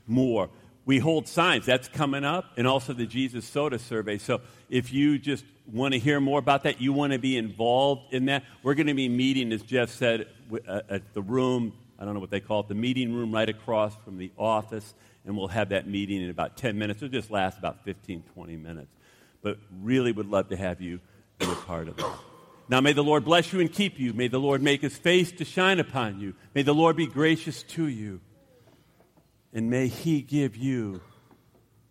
more? 0.08 0.50
We 0.86 1.00
hold 1.00 1.26
signs. 1.26 1.66
That's 1.66 1.88
coming 1.88 2.24
up, 2.24 2.52
and 2.56 2.66
also 2.66 2.92
the 2.92 3.06
Jesus 3.06 3.44
Soda 3.44 3.78
survey. 3.78 4.18
So 4.18 4.40
if 4.70 4.92
you 4.92 5.18
just 5.18 5.44
want 5.70 5.94
to 5.94 5.98
hear 5.98 6.20
more 6.20 6.38
about 6.38 6.62
that, 6.62 6.80
you 6.80 6.92
want 6.92 7.12
to 7.12 7.18
be 7.18 7.36
involved 7.36 8.14
in 8.14 8.26
that, 8.26 8.44
we're 8.62 8.74
going 8.74 8.86
to 8.86 8.94
be 8.94 9.08
meeting, 9.08 9.52
as 9.52 9.62
Jeff 9.62 9.90
said, 9.90 10.28
uh, 10.66 10.82
at 10.88 11.12
the 11.12 11.22
room, 11.22 11.72
I 11.98 12.04
don't 12.04 12.14
know 12.14 12.20
what 12.20 12.30
they 12.30 12.40
call 12.40 12.60
it, 12.60 12.68
the 12.68 12.76
meeting 12.76 13.12
room 13.12 13.32
right 13.32 13.48
across 13.48 13.96
from 14.04 14.16
the 14.16 14.30
office, 14.38 14.94
and 15.24 15.36
we'll 15.36 15.48
have 15.48 15.70
that 15.70 15.88
meeting 15.88 16.22
in 16.22 16.30
about 16.30 16.56
10 16.56 16.78
minutes. 16.78 17.02
It'll 17.02 17.12
just 17.12 17.32
last 17.32 17.58
about 17.58 17.84
15, 17.84 18.22
20 18.34 18.56
minutes. 18.56 18.92
But 19.42 19.58
really 19.82 20.12
would 20.12 20.30
love 20.30 20.50
to 20.50 20.56
have 20.56 20.80
you 20.80 21.00
be 21.40 21.46
a 21.46 21.54
part 21.54 21.88
of 21.88 21.98
it. 21.98 22.04
Now, 22.68 22.80
may 22.80 22.92
the 22.92 23.04
Lord 23.04 23.24
bless 23.24 23.52
you 23.52 23.60
and 23.60 23.72
keep 23.72 23.98
you. 23.98 24.12
May 24.12 24.28
the 24.28 24.40
Lord 24.40 24.62
make 24.62 24.82
his 24.82 24.96
face 24.96 25.32
to 25.32 25.44
shine 25.44 25.78
upon 25.80 26.20
you. 26.20 26.34
May 26.54 26.62
the 26.62 26.74
Lord 26.74 26.96
be 26.96 27.06
gracious 27.06 27.62
to 27.64 27.86
you. 27.86 28.20
And 29.56 29.70
may 29.70 29.88
he 29.88 30.20
give 30.20 30.54
you 30.54 31.00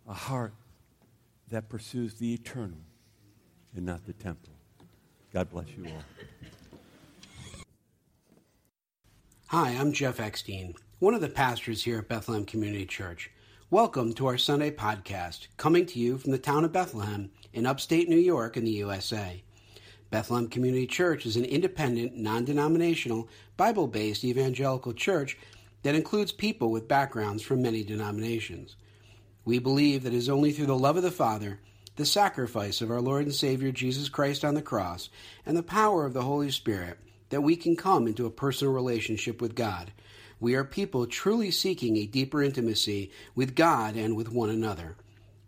a 0.08 0.14
heart 0.14 0.54
that 1.50 1.68
pursues 1.68 2.14
the 2.14 2.32
eternal 2.32 2.78
and 3.74 3.84
not 3.84 4.06
the 4.06 4.12
temporal. 4.12 4.56
God 5.34 5.50
bless 5.50 5.66
you 5.76 5.86
all. 5.86 6.04
Hi, 9.48 9.70
I'm 9.70 9.90
Jeff 9.92 10.20
Eckstein, 10.20 10.76
one 11.00 11.12
of 11.12 11.20
the 11.20 11.28
pastors 11.28 11.82
here 11.82 11.98
at 11.98 12.08
Bethlehem 12.08 12.44
Community 12.44 12.86
Church. 12.86 13.32
Welcome 13.68 14.12
to 14.12 14.28
our 14.28 14.38
Sunday 14.38 14.70
podcast, 14.70 15.48
coming 15.56 15.86
to 15.86 15.98
you 15.98 16.18
from 16.18 16.30
the 16.30 16.38
town 16.38 16.64
of 16.64 16.72
Bethlehem 16.72 17.32
in 17.52 17.66
upstate 17.66 18.08
New 18.08 18.14
York 18.14 18.56
in 18.56 18.64
the 18.64 18.70
USA. 18.70 19.42
Bethlehem 20.10 20.46
Community 20.46 20.86
Church 20.86 21.26
is 21.26 21.34
an 21.34 21.44
independent, 21.44 22.16
non 22.16 22.44
denominational, 22.44 23.28
Bible 23.56 23.88
based 23.88 24.24
evangelical 24.24 24.92
church 24.92 25.36
that 25.82 25.94
includes 25.94 26.32
people 26.32 26.70
with 26.70 26.88
backgrounds 26.88 27.42
from 27.42 27.62
many 27.62 27.84
denominations. 27.84 28.76
We 29.44 29.58
believe 29.58 30.02
that 30.02 30.12
it 30.12 30.16
is 30.16 30.28
only 30.28 30.52
through 30.52 30.66
the 30.66 30.78
love 30.78 30.96
of 30.96 31.02
the 31.02 31.10
Father 31.10 31.60
the 31.96 32.06
sacrifice 32.06 32.82
of 32.82 32.90
our 32.90 33.00
Lord 33.00 33.24
and 33.24 33.34
Savior 33.34 33.72
Jesus 33.72 34.10
Christ 34.10 34.44
on 34.44 34.54
the 34.54 34.62
cross, 34.62 35.08
and 35.44 35.56
the 35.56 35.62
power 35.62 36.04
of 36.04 36.12
the 36.12 36.22
Holy 36.22 36.50
Spirit 36.50 36.98
that 37.30 37.40
we 37.40 37.56
can 37.56 37.74
come 37.74 38.06
into 38.06 38.26
a 38.26 38.30
personal 38.30 38.72
relationship 38.72 39.40
with 39.40 39.54
God. 39.54 39.92
We 40.38 40.54
are 40.54 40.64
people 40.64 41.06
truly 41.06 41.50
seeking 41.50 41.96
a 41.96 42.04
deeper 42.06 42.42
intimacy 42.42 43.10
with 43.34 43.54
God 43.54 43.96
and 43.96 44.14
with 44.14 44.30
one 44.30 44.50
another. 44.50 44.96